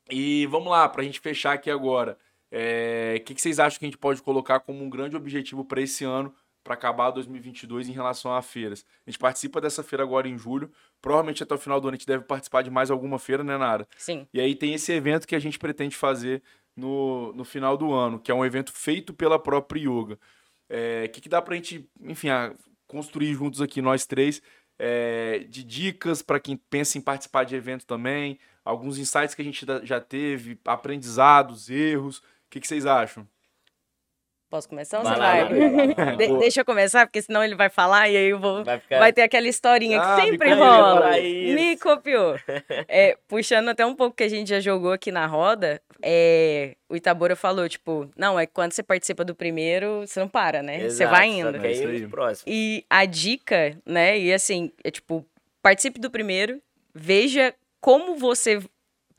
E 0.10 0.46
vamos 0.48 0.70
lá, 0.70 0.88
para 0.90 1.02
a 1.02 1.06
gente 1.06 1.20
fechar 1.20 1.54
aqui 1.54 1.70
agora. 1.70 2.14
O 2.14 2.56
é, 2.56 3.20
que, 3.26 3.34
que 3.34 3.42
vocês 3.42 3.60
acham 3.60 3.80
que 3.80 3.86
a 3.86 3.88
gente 3.88 3.98
pode 3.98 4.22
colocar 4.22 4.60
como 4.60 4.84
um 4.84 4.90
grande 4.90 5.16
objetivo 5.16 5.66
para 5.66 5.82
esse 5.82 6.04
ano, 6.04 6.34
para 6.64 6.76
acabar 6.76 7.10
2022 7.12 7.90
em 7.90 7.94
relação 7.94 8.34
a 8.34 8.42
feiras? 8.42 8.86
A 9.08 9.10
gente 9.10 9.20
participa 9.20 9.60
dessa 9.60 9.82
feira 9.82 10.04
agora 10.04 10.28
em 10.28 10.38
julho. 10.38 10.72
Provavelmente 11.02 11.42
até 11.42 11.56
o 11.56 11.58
final 11.58 11.82
do 11.82 11.88
ano 11.88 11.96
a 11.96 11.98
gente 11.98 12.08
deve 12.08 12.26
participar 12.26 12.62
de 12.62 12.70
mais 12.70 12.92
alguma 12.92 13.18
feira, 13.18 13.44
né, 13.44 13.58
Nara? 13.58 13.88
Sim. 13.98 14.28
E 14.34 14.40
aí 14.40 14.54
tem 14.56 14.74
esse 14.74 14.92
evento 14.92 15.28
que 15.28 15.36
a 15.36 15.40
gente 15.40 15.58
pretende 15.58 15.96
fazer 15.96 16.44
no, 16.76 17.34
no 17.34 17.44
final 17.44 17.78
do 17.78 17.92
ano, 17.92 18.20
que 18.20 18.32
é 18.32 18.36
um 18.36 18.46
evento 18.46 18.72
feito 18.72 19.14
pela 19.14 19.40
própria 19.40 19.80
Yoga. 19.80 20.16
O 20.16 20.20
é, 20.70 21.08
que, 21.08 21.22
que 21.22 21.30
dá 21.30 21.42
para 21.42 21.54
a 21.54 21.58
gente, 21.58 21.90
enfim, 22.02 22.30
a, 22.30 22.54
construir 22.88 23.34
juntos 23.34 23.62
aqui, 23.62 23.82
nós 23.82 24.06
três, 24.06 24.42
é, 24.86 25.46
de 25.48 25.64
dicas 25.64 26.22
para 26.22 26.42
quem 26.42 26.58
pensa 26.58 26.98
em 26.98 27.02
participar 27.02 27.46
de 27.46 27.56
evento 27.56 27.86
também, 27.86 28.38
alguns 28.66 28.98
insights 28.98 29.34
que 29.34 29.42
a 29.42 29.46
gente 29.46 29.66
já 29.84 30.02
teve, 30.02 30.60
aprendizados, 30.66 31.70
erros. 31.70 32.18
O 32.18 32.24
que, 32.50 32.60
que 32.60 32.68
vocês 32.68 32.86
acham? 32.86 33.26
Posso 34.54 34.70
começar 34.70 35.00
ou 35.00 35.04
você 35.04 35.16
vai? 35.16 35.96
vai? 35.96 36.16
De 36.16 36.38
deixa 36.38 36.62
eu 36.62 36.66
começar, 36.66 37.08
porque 37.08 37.24
senão 37.24 37.44
ele 37.44 37.56
vai 37.56 37.70
falar 37.70 38.08
e 38.08 38.16
aí 38.16 38.28
eu 38.28 38.38
vou. 38.38 38.64
Vai, 38.64 38.80
ficar... 38.80 39.00
vai 39.00 39.12
ter 39.12 39.24
aquela 39.24 39.48
historinha 39.48 40.00
ah, 40.00 40.16
que 40.16 40.22
sempre 40.22 40.54
rola. 40.54 41.10
Me 41.10 41.76
copiou. 41.76 42.36
É, 42.88 43.18
puxando 43.28 43.70
até 43.70 43.84
um 43.84 43.96
pouco 43.96 44.16
que 44.16 44.22
a 44.22 44.30
gente 44.30 44.50
já 44.50 44.60
jogou 44.60 44.92
aqui 44.92 45.12
na 45.12 45.26
roda, 45.26 45.82
é, 46.04 46.76
o 46.88 46.96
Itabora 46.96 47.36
falou, 47.36 47.68
tipo, 47.68 48.08
não, 48.16 48.40
é 48.40 48.46
quando 48.46 48.74
você 48.74 48.84
participa 48.84 49.26
do 49.26 49.34
primeiro, 49.34 50.02
você 50.02 50.20
não 50.20 50.28
para, 50.28 50.62
né? 50.62 50.84
Exato, 50.84 50.94
você 50.98 51.08
vai 51.08 51.30
indo. 51.30 51.58
É 51.58 52.08
próximo. 52.08 52.46
E 52.46 52.86
a 52.88 53.06
dica, 53.06 53.76
né? 53.84 54.20
E 54.20 54.32
assim, 54.32 54.72
é 54.84 54.92
tipo, 54.92 55.26
participe 55.64 56.00
do 56.00 56.12
primeiro, 56.12 56.62
veja 56.94 57.56
como 57.82 58.16
você 58.18 58.62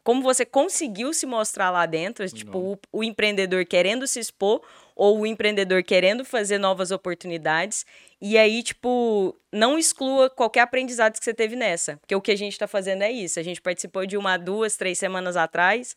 como 0.05 0.21
você 0.23 0.45
conseguiu 0.45 1.15
se 1.15 1.25
mostrar 1.25 1.71
lá 1.71 1.87
dentro, 1.87 2.29
tipo, 2.29 2.59
o, 2.59 2.79
o, 2.93 3.03
empreendedor 3.03 3.65
querendo 3.65 4.07
se 4.07 4.21
expor 4.21 4.61
ou 4.95 5.21
o 5.21 5.27
empreendedor 5.27 5.83
querendo 5.83 6.25
fazer 6.25 6.59
novas 6.59 6.91
oportunidades. 6.91 7.85
E 8.21 8.39
aí, 8.39 8.63
tipo, 8.63 9.37
não 9.53 9.79
exclua 9.79 10.31
qualquer 10.31 10.61
aprendizado 10.61 11.19
que 11.19 11.25
você 11.25 11.35
teve 11.35 11.57
nessa. 11.57 11.97
Porque 11.99 12.15
o 12.15 12.21
que 12.21 12.31
a 12.31 12.37
gente 12.37 12.53
está 12.53 12.67
fazendo 12.67 13.03
é 13.03 13.11
isso. 13.11 13.41
A 13.41 13.43
gente 13.43 13.61
participou 13.61 14.07
de 14.07 14.17
uma, 14.17 14.37
duas, 14.37 14.77
três 14.77 14.99
semanas 14.99 15.37
atrás. 15.37 15.97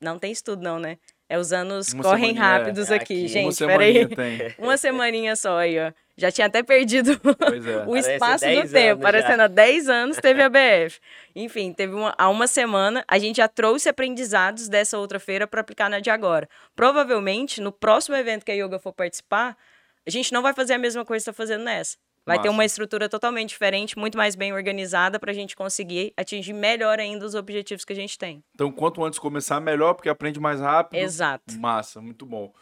Não 0.00 0.18
tem 0.18 0.30
estudo, 0.30 0.62
não, 0.62 0.78
né? 0.78 0.98
É 1.28 1.38
os 1.38 1.52
anos 1.52 1.92
uma 1.92 2.02
correm 2.02 2.34
rápidos 2.34 2.90
é. 2.90 2.96
aqui, 2.96 3.14
aqui, 3.14 3.28
gente. 3.28 3.56
Peraí. 3.64 4.06
Uma 4.58 4.76
semaninha 4.76 5.34
só 5.34 5.58
aí, 5.58 5.78
ó. 5.78 5.92
Já 6.16 6.32
tinha 6.32 6.46
até 6.46 6.62
perdido 6.62 7.12
é. 7.12 7.84
o 7.86 7.96
espaço 7.96 8.46
do 8.46 8.68
tempo. 8.68 9.02
Parecendo 9.02 9.42
há 9.42 9.46
10 9.46 9.88
anos 9.88 10.16
teve 10.16 10.42
a 10.42 10.48
BF. 10.48 10.98
Enfim, 11.34 11.72
teve 11.72 11.94
uma, 11.94 12.14
há 12.16 12.28
uma 12.30 12.46
semana, 12.46 13.04
a 13.06 13.18
gente 13.18 13.36
já 13.36 13.48
trouxe 13.48 13.88
aprendizados 13.88 14.68
dessa 14.68 14.98
outra 14.98 15.20
feira 15.20 15.46
para 15.46 15.60
aplicar 15.60 15.90
na 15.90 16.00
de 16.00 16.08
agora. 16.08 16.48
Provavelmente, 16.74 17.60
no 17.60 17.70
próximo 17.70 18.16
evento 18.16 18.44
que 18.44 18.52
a 18.52 18.54
Yoga 18.54 18.78
for 18.78 18.92
participar, 18.92 19.56
a 20.06 20.10
gente 20.10 20.32
não 20.32 20.40
vai 20.40 20.54
fazer 20.54 20.74
a 20.74 20.78
mesma 20.78 21.04
coisa 21.04 21.24
que 21.24 21.30
está 21.30 21.36
fazendo 21.36 21.64
nessa. 21.64 21.98
Vai 22.24 22.38
Massa. 22.38 22.48
ter 22.48 22.48
uma 22.48 22.64
estrutura 22.64 23.08
totalmente 23.08 23.50
diferente, 23.50 23.96
muito 23.96 24.18
mais 24.18 24.34
bem 24.34 24.52
organizada 24.52 25.20
para 25.20 25.30
a 25.30 25.34
gente 25.34 25.54
conseguir 25.54 26.12
atingir 26.16 26.52
melhor 26.52 26.98
ainda 26.98 27.24
os 27.24 27.36
objetivos 27.36 27.84
que 27.84 27.92
a 27.92 27.96
gente 27.96 28.18
tem. 28.18 28.42
Então, 28.52 28.72
quanto 28.72 29.04
antes 29.04 29.18
começar, 29.18 29.60
melhor, 29.60 29.94
porque 29.94 30.08
aprende 30.08 30.40
mais 30.40 30.60
rápido. 30.60 30.98
Exato. 30.98 31.56
Massa, 31.56 32.00
muito 32.00 32.26
bom. 32.26 32.52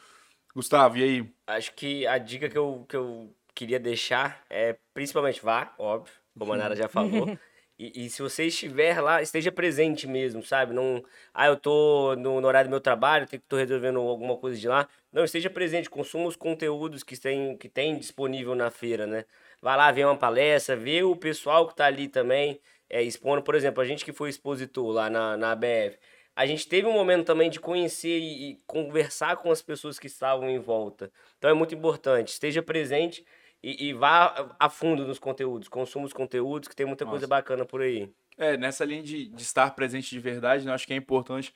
Gustavo, 0.55 0.99
e 0.99 1.03
aí? 1.03 1.35
Acho 1.47 1.73
que 1.73 2.07
a 2.07 2.19
dica 2.19 2.49
que 2.49 2.59
eu, 2.59 2.85
que 2.87 2.95
eu 2.95 3.35
queria 3.55 3.79
deixar 3.79 4.45
é, 4.51 4.77
principalmente, 4.93 5.43
vá, 5.43 5.73
óbvio, 5.79 6.12
como 6.38 6.53
a 6.53 6.57
Nara 6.57 6.77
já 6.77 6.88
falou. 6.88 7.38
E, 7.77 8.05
e, 8.05 8.11
se 8.11 8.23
você 8.23 8.47
estiver 8.47 9.01
lá, 9.01 9.21
esteja 9.21 9.51
presente 9.51 10.07
mesmo, 10.07 10.45
sabe? 10.45 10.73
Não, 10.73 11.05
ah, 11.33 11.49
eu 11.49 11.57
tô 11.57 12.14
no, 12.17 12.40
no 12.40 12.47
horário 12.47 12.69
do 12.69 12.73
meu 12.73 12.81
trabalho, 12.81 13.27
tenho 13.27 13.43
que 13.43 13.49
tô 13.49 13.57
resolvendo 13.57 13.99
alguma 13.99 14.37
coisa 14.37 14.57
de 14.57 14.69
lá. 14.69 14.88
Não, 15.12 15.25
esteja 15.25 15.51
presente, 15.51 15.90
consuma 15.90 16.27
os 16.27 16.37
conteúdos 16.37 17.03
que 17.03 17.17
tem, 17.19 17.57
que 17.57 17.69
tem 17.69 17.99
disponível 17.99 18.55
na 18.55 18.71
feira, 18.71 19.09
né? 19.09 19.25
vai 19.64 19.79
lá 19.79 19.90
ver 19.90 20.05
uma 20.05 20.14
palestra, 20.14 20.77
ver 20.77 21.05
o 21.05 21.17
pessoal 21.17 21.67
que 21.67 21.73
está 21.73 21.87
ali 21.87 22.07
também 22.07 22.61
é, 22.90 23.03
expondo. 23.03 23.43
Por 23.43 23.55
exemplo, 23.55 23.83
a 23.83 23.87
gente 23.87 24.05
que 24.05 24.12
foi 24.12 24.29
expositor 24.29 24.93
lá 24.93 25.09
na, 25.09 25.38
na 25.38 25.53
ABF, 25.53 25.99
a 26.37 26.45
gente 26.45 26.69
teve 26.69 26.87
um 26.87 26.93
momento 26.93 27.25
também 27.25 27.49
de 27.49 27.59
conhecer 27.59 28.19
e, 28.19 28.51
e 28.51 28.62
conversar 28.67 29.37
com 29.37 29.51
as 29.51 29.62
pessoas 29.62 29.99
que 29.99 30.07
estavam 30.07 30.51
em 30.51 30.59
volta. 30.59 31.11
Então 31.38 31.49
é 31.49 31.55
muito 31.55 31.75
importante, 31.75 32.29
esteja 32.29 32.62
presente 32.62 33.25
e, 33.64 33.88
e 33.88 33.92
vá 33.94 34.55
a 34.61 34.68
fundo 34.68 35.07
nos 35.07 35.18
conteúdos, 35.18 35.68
consuma 35.68 36.05
os 36.05 36.12
conteúdos, 36.12 36.68
que 36.68 36.77
tem 36.77 36.85
muita 36.85 37.05
Nossa. 37.05 37.12
coisa 37.12 37.27
bacana 37.27 37.64
por 37.64 37.81
aí. 37.81 38.12
É, 38.37 38.57
nessa 38.59 38.85
linha 38.85 39.03
de, 39.03 39.29
de 39.29 39.42
estar 39.42 39.70
presente 39.74 40.11
de 40.11 40.20
verdade, 40.20 40.64
né, 40.64 40.70
eu 40.70 40.74
acho 40.74 40.87
que 40.87 40.92
é 40.92 40.96
importante 40.96 41.55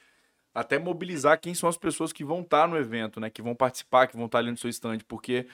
até 0.55 0.79
mobilizar 0.79 1.38
quem 1.38 1.55
são 1.55 1.68
as 1.68 1.77
pessoas 1.77 2.12
que 2.12 2.25
vão 2.25 2.40
estar 2.40 2.66
no 2.66 2.77
evento, 2.77 3.21
né? 3.21 3.29
Que 3.31 3.42
vão 3.42 3.55
participar, 3.55 4.07
que 4.07 4.16
vão 4.16 4.27
estar 4.27 4.38
ali 4.38 4.51
no 4.51 4.57
seu 4.57 4.71
stand, 4.71 4.99
porque 5.07 5.47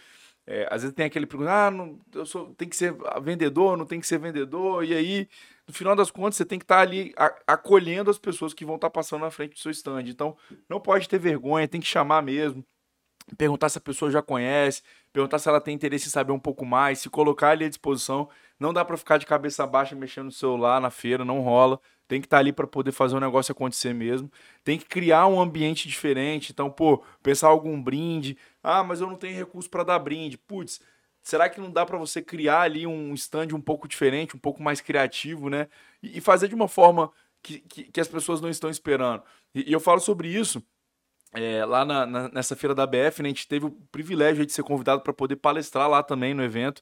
é, 0.47 0.67
às 0.71 0.83
vezes 0.83 0.95
tem 0.95 1.07
aquele 1.07 1.27
pergunta, 1.27 1.51
ah, 1.51 1.71
não, 1.71 1.99
eu 2.15 2.25
sou, 2.25 2.55
tem 2.55 2.69
que 2.69 2.77
ser 2.77 2.95
vendedor, 3.23 3.77
não 3.77 3.85
tem 3.85 4.01
que 4.01 4.07
ser 4.07 4.19
vendedor, 4.19 4.85
e 4.85 4.95
aí, 4.95 5.29
no 5.67 5.75
final 5.75 5.97
das 5.97 6.11
contas, 6.11 6.37
você 6.37 6.45
tem 6.45 6.59
que 6.59 6.65
estar 6.65 6.81
ali 6.81 7.13
a, 7.17 7.35
acolhendo 7.49 8.11
as 8.11 8.19
pessoas 8.19 8.55
que 8.55 8.65
vão 8.65 8.77
estar 8.77 8.91
passando 8.91 9.23
na 9.23 9.31
frente 9.31 9.55
do 9.55 9.59
seu 9.59 9.71
stand. 9.71 10.05
Então, 10.07 10.37
não 10.69 10.81
pode 10.81 11.09
ter 11.09 11.19
vergonha, 11.19 11.67
tem 11.67 11.81
que 11.81 11.87
chamar 11.87 12.23
mesmo, 12.23 12.65
perguntar 13.37 13.69
se 13.69 13.79
a 13.79 13.81
pessoa 13.81 14.11
já 14.11 14.23
conhece, 14.23 14.83
perguntar 15.13 15.39
se 15.39 15.49
ela 15.49 15.61
tem 15.61 15.75
interesse 15.75 16.09
em 16.09 16.11
saber 16.11 16.33
um 16.33 16.39
pouco 16.39 16.65
mais, 16.65 16.99
se 16.99 17.09
colocar 17.09 17.51
ali 17.51 17.65
à 17.65 17.69
disposição. 17.69 18.29
Não 18.59 18.73
dá 18.73 18.85
para 18.85 18.97
ficar 18.97 19.19
de 19.19 19.27
cabeça 19.27 19.67
baixa 19.67 19.95
mexendo 19.95 20.27
no 20.27 20.33
celular 20.33 20.81
na 20.81 20.91
feira, 20.91 21.25
não 21.25 21.41
rola. 21.41 21.81
Tem 22.07 22.21
que 22.21 22.27
estar 22.27 22.37
tá 22.37 22.41
ali 22.41 22.53
para 22.53 22.67
poder 22.67 22.93
fazer 22.93 23.17
o 23.17 23.21
negócio 23.21 23.53
acontecer 23.53 23.95
mesmo. 23.95 24.31
Tem 24.63 24.79
que 24.79 24.85
criar 24.85 25.27
um 25.27 25.41
ambiente 25.41 25.89
diferente. 25.89 26.53
Então, 26.53 26.71
pô, 26.71 27.03
pensar 27.23 27.49
algum 27.49 27.81
brinde. 27.83 28.37
Ah, 28.63 28.85
mas 28.85 29.01
eu 29.01 29.07
não 29.07 29.17
tenho 29.17 29.37
recurso 29.37 29.71
para 29.71 29.85
dar 29.85 29.99
brinde. 29.99 30.37
Putz, 30.37 30.81
será 31.23 31.49
que 31.49 31.61
não 31.61 31.71
dá 31.71 31.87
para 31.87 31.97
você 31.97 32.21
criar 32.23 32.61
ali 32.63 32.87
um 32.87 33.15
stand 33.15 33.49
um 33.55 33.61
pouco 33.61 33.89
diferente, 33.89 34.37
um 34.37 34.39
pouco 34.39 34.63
mais 34.63 34.81
criativo, 34.81 35.49
né? 35.49 35.69
E, 36.03 36.21
fazer 36.21 36.49
de 36.49 36.55
uma 36.55 36.69
forma 36.69 37.11
que, 37.43 37.61
que, 37.61 37.85
que 37.85 38.01
as 38.01 38.09
pessoas 38.09 38.41
não 38.41 38.51
estão 38.51 38.69
esperando. 38.71 39.23
E, 39.55 39.71
e 39.71 39.73
eu 39.73 39.81
falo 39.81 40.01
sobre 40.01 40.29
isso. 40.29 40.63
É, 41.35 41.65
lá 41.65 41.85
na, 41.85 42.07
na, 42.07 42.29
nessa 42.29 42.55
feira 42.55 42.75
da 42.75 42.87
BF, 42.87 43.23
né, 43.23 43.29
a 43.29 43.33
gente 43.33 43.49
teve 43.49 43.67
o 43.67 43.71
privilégio 43.91 44.47
de 44.47 44.53
ser 44.53 44.63
convidado 44.63 45.03
para 45.03 45.13
poder 45.13 45.37
palestrar 45.37 45.89
lá 45.89 46.03
também 46.03 46.33
no 46.33 46.43
evento. 46.43 46.81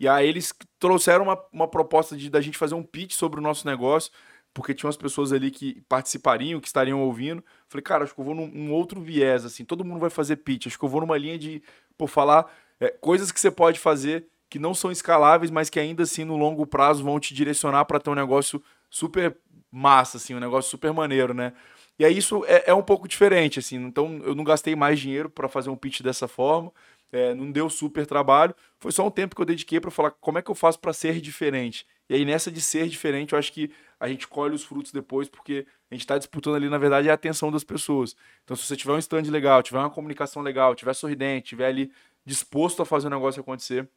E 0.00 0.08
aí 0.08 0.26
eles 0.26 0.52
trouxeram 0.78 1.24
uma, 1.24 1.38
uma 1.52 1.68
proposta 1.68 2.16
de 2.16 2.30
da 2.30 2.40
gente 2.40 2.58
fazer 2.58 2.74
um 2.74 2.82
pitch 2.82 3.12
sobre 3.12 3.38
o 3.38 3.42
nosso 3.42 3.66
negócio 3.66 4.10
porque 4.54 4.74
tinha 4.74 4.86
umas 4.86 4.96
pessoas 4.96 5.32
ali 5.32 5.50
que 5.50 5.80
participariam, 5.88 6.60
que 6.60 6.66
estariam 6.66 7.00
ouvindo. 7.00 7.42
Falei, 7.68 7.82
cara, 7.82 8.04
acho 8.04 8.14
que 8.14 8.20
eu 8.20 8.24
vou 8.24 8.34
num, 8.34 8.72
outro 8.72 9.00
viés, 9.00 9.44
assim, 9.44 9.64
todo 9.64 9.84
mundo 9.84 10.00
vai 10.00 10.10
fazer 10.10 10.36
pitch. 10.36 10.66
Acho 10.66 10.78
que 10.78 10.84
eu 10.84 10.88
vou 10.88 11.00
numa 11.00 11.16
linha 11.16 11.38
de, 11.38 11.62
por 11.96 12.08
falar 12.08 12.52
é, 12.78 12.90
coisas 12.90 13.32
que 13.32 13.40
você 13.40 13.50
pode 13.50 13.78
fazer 13.80 14.26
que 14.50 14.58
não 14.58 14.74
são 14.74 14.92
escaláveis, 14.92 15.50
mas 15.50 15.70
que 15.70 15.80
ainda 15.80 16.02
assim 16.02 16.24
no 16.24 16.36
longo 16.36 16.66
prazo 16.66 17.02
vão 17.02 17.18
te 17.18 17.32
direcionar 17.32 17.86
para 17.86 17.98
ter 17.98 18.10
um 18.10 18.14
negócio 18.14 18.62
super 18.90 19.34
massa, 19.70 20.18
assim, 20.18 20.34
um 20.34 20.40
negócio 20.40 20.70
super 20.70 20.92
maneiro, 20.92 21.32
né? 21.32 21.54
E 22.02 22.04
aí 22.04 22.18
isso 22.18 22.44
é, 22.46 22.64
é 22.66 22.74
um 22.74 22.82
pouco 22.82 23.06
diferente, 23.06 23.60
assim. 23.60 23.76
Então 23.76 24.20
eu 24.24 24.34
não 24.34 24.42
gastei 24.42 24.74
mais 24.74 24.98
dinheiro 24.98 25.30
para 25.30 25.48
fazer 25.48 25.70
um 25.70 25.76
pitch 25.76 26.00
dessa 26.00 26.26
forma. 26.26 26.72
É, 27.12 27.32
não 27.32 27.48
deu 27.48 27.70
super 27.70 28.04
trabalho. 28.04 28.52
Foi 28.80 28.90
só 28.90 29.06
um 29.06 29.10
tempo 29.10 29.36
que 29.36 29.40
eu 29.40 29.46
dediquei 29.46 29.78
para 29.78 29.88
falar 29.88 30.10
como 30.10 30.36
é 30.36 30.42
que 30.42 30.50
eu 30.50 30.54
faço 30.56 30.80
para 30.80 30.92
ser 30.92 31.20
diferente. 31.20 31.86
E 32.08 32.14
aí, 32.14 32.24
nessa 32.24 32.50
de 32.50 32.60
ser 32.60 32.88
diferente, 32.88 33.34
eu 33.34 33.38
acho 33.38 33.52
que 33.52 33.70
a 34.00 34.08
gente 34.08 34.26
colhe 34.26 34.52
os 34.52 34.64
frutos 34.64 34.90
depois, 34.90 35.28
porque 35.28 35.64
a 35.88 35.94
gente 35.94 36.00
está 36.00 36.18
disputando 36.18 36.56
ali, 36.56 36.68
na 36.68 36.76
verdade, 36.76 37.08
a 37.08 37.14
atenção 37.14 37.52
das 37.52 37.62
pessoas. 37.62 38.16
Então, 38.42 38.56
se 38.56 38.66
você 38.66 38.74
tiver 38.74 38.94
um 38.94 38.98
stand 38.98 39.30
legal, 39.30 39.62
tiver 39.62 39.78
uma 39.78 39.88
comunicação 39.88 40.42
legal, 40.42 40.74
tiver 40.74 40.94
sorridente, 40.94 41.50
tiver 41.50 41.66
ali 41.66 41.92
disposto 42.26 42.82
a 42.82 42.84
fazer 42.84 43.06
o 43.06 43.10
negócio 43.10 43.40
acontecer, 43.40 43.88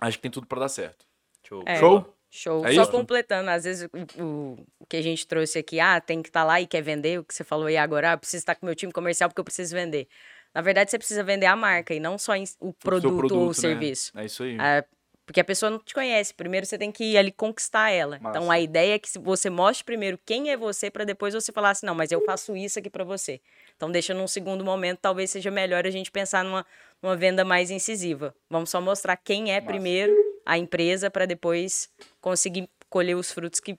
acho 0.00 0.18
que 0.18 0.22
tem 0.22 0.30
tudo 0.30 0.46
para 0.46 0.60
dar 0.60 0.68
certo. 0.68 1.04
Show? 1.42 1.64
É, 1.66 1.80
Show? 1.80 2.16
Show. 2.30 2.64
É 2.64 2.72
Só 2.74 2.82
isso? 2.82 2.90
completando, 2.92 3.50
às 3.50 3.64
vezes 3.64 3.88
o, 4.16 4.56
o, 4.78 4.86
que 4.88 4.96
a 4.96 5.02
gente 5.02 5.26
trouxe 5.26 5.58
aqui, 5.58 5.80
ah, 5.80 6.00
tem 6.00 6.22
que 6.22 6.28
estar 6.28 6.40
tá 6.40 6.46
lá 6.46 6.60
e 6.60 6.66
quer 6.66 6.80
vender, 6.80 7.18
o 7.18 7.24
que 7.24 7.34
você 7.34 7.42
falou 7.42 7.66
aí 7.66 7.76
agora, 7.76 8.12
ah, 8.12 8.16
preciso 8.16 8.42
estar 8.42 8.54
com 8.54 8.64
meu 8.64 8.74
time 8.74 8.92
comercial 8.92 9.28
porque 9.28 9.40
eu 9.40 9.44
preciso 9.44 9.74
vender. 9.74 10.06
Na 10.54 10.62
verdade, 10.62 10.90
você 10.90 10.98
precisa 10.98 11.24
vender 11.24 11.46
a 11.46 11.56
marca 11.56 11.92
e 11.92 12.00
não 12.00 12.16
só 12.16 12.32
o 12.60 12.72
produto, 12.72 13.16
produto 13.16 13.34
ou 13.36 13.44
o 13.46 13.48
né? 13.48 13.54
serviço. 13.54 14.12
É 14.16 14.24
isso 14.24 14.42
aí. 14.44 14.56
É, 14.60 14.84
porque 15.26 15.40
a 15.40 15.44
pessoa 15.44 15.70
não 15.70 15.78
te 15.78 15.94
conhece. 15.94 16.34
Primeiro 16.34 16.66
você 16.66 16.76
tem 16.76 16.90
que 16.90 17.04
ir 17.04 17.16
ali 17.16 17.30
conquistar 17.30 17.90
ela. 17.90 18.18
Massa. 18.20 18.38
Então 18.38 18.50
a 18.50 18.58
ideia 18.58 18.94
é 18.94 18.98
que 18.98 19.08
você 19.18 19.48
mostre 19.48 19.84
primeiro 19.84 20.18
quem 20.26 20.50
é 20.50 20.56
você 20.56 20.90
para 20.90 21.04
depois 21.04 21.34
você 21.34 21.52
falar 21.52 21.70
assim: 21.70 21.86
não, 21.86 21.94
mas 21.94 22.10
eu 22.10 22.20
faço 22.24 22.56
isso 22.56 22.80
aqui 22.80 22.90
para 22.90 23.04
você. 23.04 23.40
Então 23.76 23.90
deixa 23.92 24.12
num 24.12 24.26
segundo 24.26 24.64
momento, 24.64 24.98
talvez 25.00 25.30
seja 25.30 25.50
melhor 25.50 25.86
a 25.86 25.90
gente 25.90 26.10
pensar 26.10 26.44
numa, 26.44 26.66
numa 27.00 27.16
venda 27.16 27.44
mais 27.44 27.70
incisiva. 27.70 28.34
Vamos 28.48 28.70
só 28.70 28.80
mostrar 28.80 29.16
quem 29.16 29.52
é 29.52 29.60
Massa. 29.60 29.66
primeiro 29.66 30.29
a 30.50 30.58
empresa 30.58 31.08
para 31.08 31.26
depois 31.26 31.88
conseguir 32.20 32.68
colher 32.88 33.14
os 33.14 33.30
frutos 33.30 33.60
que 33.60 33.78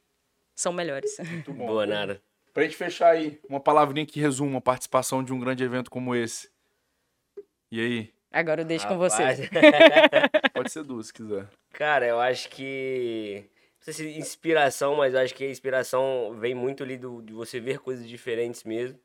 são 0.56 0.72
melhores. 0.72 1.18
Muito 1.20 1.52
bom. 1.52 1.68
Boa, 1.68 1.86
Nara. 1.86 2.22
Pra 2.54 2.64
gente 2.64 2.78
fechar 2.78 3.10
aí, 3.10 3.42
uma 3.50 3.60
palavrinha 3.60 4.06
que 4.06 4.22
resuma 4.22 4.60
a 4.60 4.62
participação 4.62 5.22
de 5.22 5.34
um 5.34 5.40
grande 5.40 5.66
evento 5.66 5.92
como 5.92 6.16
esse. 6.16 6.50
E 7.70 7.82
aí? 7.82 8.14
Agora 8.32 8.62
eu 8.62 8.66
deixo 8.66 8.88
Rapaz. 8.88 9.38
com 9.38 9.44
você. 9.44 9.50
Pode 10.54 10.72
ser 10.72 10.84
duas, 10.86 11.08
se 11.08 11.14
quiser. 11.14 11.46
Cara, 11.74 12.08
eu 12.08 12.22
acho 12.22 12.48
que. 12.48 13.44
Não 13.80 13.94
sei 13.94 13.94
se 13.94 14.18
inspiração, 14.18 14.96
mas 14.96 15.14
eu 15.14 15.20
acho 15.20 15.36
que 15.36 15.44
a 15.44 15.50
inspiração 15.50 16.38
vem 16.40 16.56
muito 16.56 16.84
ali 16.84 16.96
do, 16.96 17.22
de 17.22 17.34
você 17.34 17.60
ver 17.60 17.80
coisas 17.80 18.08
diferentes 18.08 18.64
mesmo. 18.64 18.98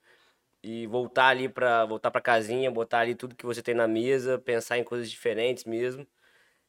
E 0.63 0.87
voltar 0.87 1.29
ali 1.29 1.49
pra. 1.49 1.85
voltar 1.85 2.13
pra 2.13 2.21
casinha, 2.21 2.71
botar 2.71 3.01
ali 3.01 3.17
tudo 3.17 3.35
que 3.35 3.47
você 3.47 3.61
tem 3.61 3.75
na 3.75 3.89
mesa, 3.89 4.39
pensar 4.39 4.79
em 4.79 4.85
coisas 4.85 5.11
diferentes 5.11 5.65
mesmo. 5.65 6.07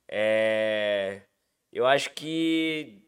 É. 0.09 1.21
Eu 1.71 1.85
acho 1.85 2.11
que. 2.11 3.01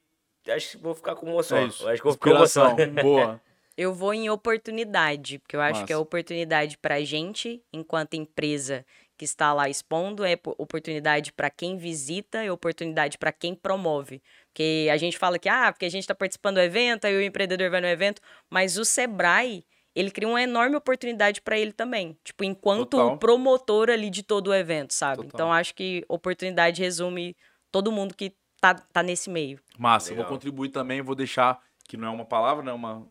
Acho 0.48 0.72
que 0.72 0.78
vou 0.78 0.96
ficar 0.96 1.16
com 1.16 1.42
só. 1.44 1.58
É 1.58 1.66
isso. 1.66 1.84
Eu 1.84 1.90
acho 1.90 2.02
que 2.02 2.08
vou 2.08 2.14
ficar 2.14 2.76
com. 2.76 2.94
Boa. 3.02 3.42
Eu 3.78 3.94
vou 3.94 4.14
em 4.14 4.30
oportunidade, 4.30 5.40
porque 5.40 5.56
eu 5.56 5.62
acho 5.62 5.76
Nossa. 5.76 5.86
que 5.86 5.94
é 5.94 5.96
oportunidade 5.96 6.78
pra 6.78 7.00
gente, 7.00 7.64
enquanto 7.72 8.14
empresa 8.14 8.86
que 9.18 9.24
está 9.24 9.54
lá 9.54 9.70
expondo, 9.70 10.26
é 10.26 10.38
oportunidade 10.58 11.32
para 11.32 11.50
quem 11.50 11.78
visita, 11.78 12.44
é 12.44 12.52
oportunidade 12.52 13.18
para 13.18 13.32
quem 13.32 13.56
promove. 13.56 14.22
Porque 14.48 14.90
a 14.92 14.98
gente 14.98 15.18
fala 15.18 15.40
que, 15.40 15.48
ah, 15.48 15.72
porque 15.72 15.86
a 15.86 15.90
gente 15.90 16.04
está 16.04 16.14
participando 16.14 16.56
do 16.56 16.62
evento, 16.62 17.06
aí 17.06 17.16
o 17.16 17.22
empreendedor 17.22 17.70
vai 17.70 17.80
no 17.80 17.88
evento, 17.88 18.22
mas 18.50 18.78
o 18.78 18.84
Sebrae, 18.84 19.66
ele 19.96 20.12
cria 20.12 20.28
uma 20.28 20.42
enorme 20.42 20.76
oportunidade 20.76 21.42
para 21.42 21.58
ele 21.58 21.72
também. 21.72 22.18
Tipo, 22.24 22.44
enquanto 22.44 22.92
Total. 22.92 23.18
promotor 23.18 23.90
ali 23.90 24.10
de 24.10 24.24
todo 24.24 24.48
o 24.48 24.54
evento, 24.54 24.94
sabe? 24.94 25.24
Total. 25.24 25.32
Então, 25.34 25.54
acho 25.54 25.74
que 25.74 26.04
oportunidade 26.08 26.82
resume 26.82 27.36
todo 27.72 27.92
mundo 27.92 28.16
que 28.16 28.34
tá, 28.62 28.74
tá 28.74 29.04
nesse 29.04 29.30
meio. 29.30 29.60
Massa, 29.78 30.10
Legal. 30.10 30.24
eu 30.24 30.28
vou 30.28 30.38
contribuir 30.38 30.70
também, 30.70 31.02
vou 31.02 31.16
deixar, 31.16 31.60
que 31.88 31.98
não 31.98 32.08
é 32.08 32.12
uma 32.12 32.26
palavra, 32.26 32.64
né? 32.64 32.72
Uma, 32.72 33.08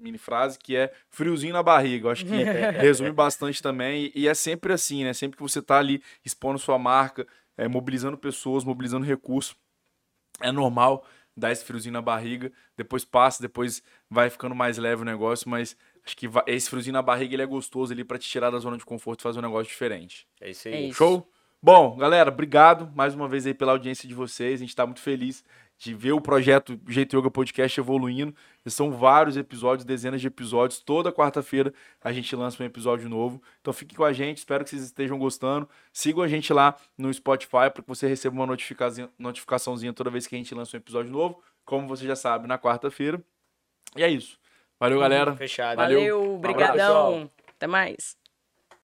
mini 0.00 0.18
frase 0.18 0.58
que 0.58 0.76
é 0.76 0.92
friozinho 1.08 1.52
na 1.52 1.62
barriga. 1.62 2.06
Eu 2.06 2.10
acho 2.10 2.24
que 2.24 2.32
resume 2.80 3.12
bastante 3.12 3.62
também. 3.62 4.10
E, 4.14 4.26
é 4.26 4.34
sempre 4.34 4.72
assim, 4.72 5.04
né? 5.04 5.12
Sempre 5.12 5.36
que 5.36 5.42
você 5.42 5.58
está 5.58 5.78
ali 5.78 6.02
expondo 6.24 6.58
sua 6.58 6.78
marca, 6.78 7.26
é, 7.56 7.68
mobilizando 7.68 8.16
pessoas, 8.16 8.64
mobilizando 8.64 9.04
recursos, 9.04 9.54
é 10.40 10.50
normal 10.50 11.04
dar 11.36 11.52
esse 11.52 11.64
friozinho 11.64 11.92
na 11.92 12.02
barriga. 12.02 12.50
Depois 12.76 13.04
passa, 13.04 13.42
depois 13.42 13.82
vai 14.08 14.30
ficando 14.30 14.54
mais 14.54 14.78
leve 14.78 15.02
o 15.02 15.04
negócio, 15.04 15.48
mas 15.48 15.76
acho 16.04 16.16
que 16.16 16.28
esse 16.46 16.68
friozinho 16.68 16.94
na 16.94 17.02
barriga 17.02 17.34
ele 17.34 17.42
é 17.42 17.46
gostoso 17.46 17.92
ali 17.92 18.04
para 18.04 18.18
te 18.18 18.28
tirar 18.28 18.50
da 18.50 18.58
zona 18.58 18.76
de 18.76 18.84
conforto 18.84 19.20
e 19.20 19.22
fazer 19.22 19.38
um 19.38 19.42
negócio 19.42 19.68
diferente. 19.68 20.26
É 20.40 20.50
isso 20.50 20.68
aí. 20.68 20.90
É 20.90 20.92
Show? 20.92 21.28
Bom, 21.62 21.96
galera, 21.96 22.30
obrigado 22.30 22.90
mais 22.94 23.14
uma 23.14 23.28
vez 23.28 23.46
aí 23.46 23.52
pela 23.52 23.72
audiência 23.72 24.08
de 24.08 24.14
vocês. 24.14 24.54
A 24.54 24.64
gente 24.64 24.70
está 24.70 24.86
muito 24.86 25.00
feliz 25.00 25.44
de 25.76 25.94
ver 25.94 26.12
o 26.12 26.20
projeto 26.20 26.78
Jeito 26.88 27.16
Yoga 27.16 27.30
Podcast 27.30 27.80
evoluindo. 27.80 28.34
E 28.64 28.70
são 28.70 28.90
vários 28.92 29.36
episódios, 29.36 29.84
dezenas 29.84 30.20
de 30.20 30.26
episódios. 30.26 30.78
Toda 30.78 31.10
quarta-feira 31.10 31.72
a 32.02 32.12
gente 32.12 32.34
lança 32.36 32.62
um 32.62 32.66
episódio 32.66 33.08
novo. 33.08 33.42
Então 33.60 33.72
fique 33.72 33.94
com 33.94 34.04
a 34.04 34.12
gente, 34.12 34.38
espero 34.38 34.62
que 34.64 34.70
vocês 34.70 34.82
estejam 34.82 35.18
gostando. 35.18 35.68
Sigam 35.92 36.22
a 36.22 36.28
gente 36.28 36.52
lá 36.52 36.76
no 36.96 37.12
Spotify 37.12 37.70
para 37.72 37.82
que 37.82 37.88
você 37.88 38.06
receba 38.06 38.34
uma 38.34 38.46
notificaçãozinha 39.18 39.92
toda 39.92 40.10
vez 40.10 40.26
que 40.26 40.34
a 40.34 40.38
gente 40.38 40.54
lança 40.54 40.76
um 40.76 40.80
episódio 40.80 41.10
novo. 41.10 41.42
Como 41.64 41.88
você 41.88 42.06
já 42.06 42.16
sabe, 42.16 42.46
na 42.46 42.58
quarta-feira. 42.58 43.22
E 43.96 44.02
é 44.02 44.08
isso. 44.08 44.38
Valeu, 44.80 44.98
galera. 44.98 45.36
Fechado. 45.36 45.76
Valeu, 45.76 46.36
obrigadão. 46.36 47.14
Um 47.14 47.30
Até 47.54 47.66
mais. 47.66 48.16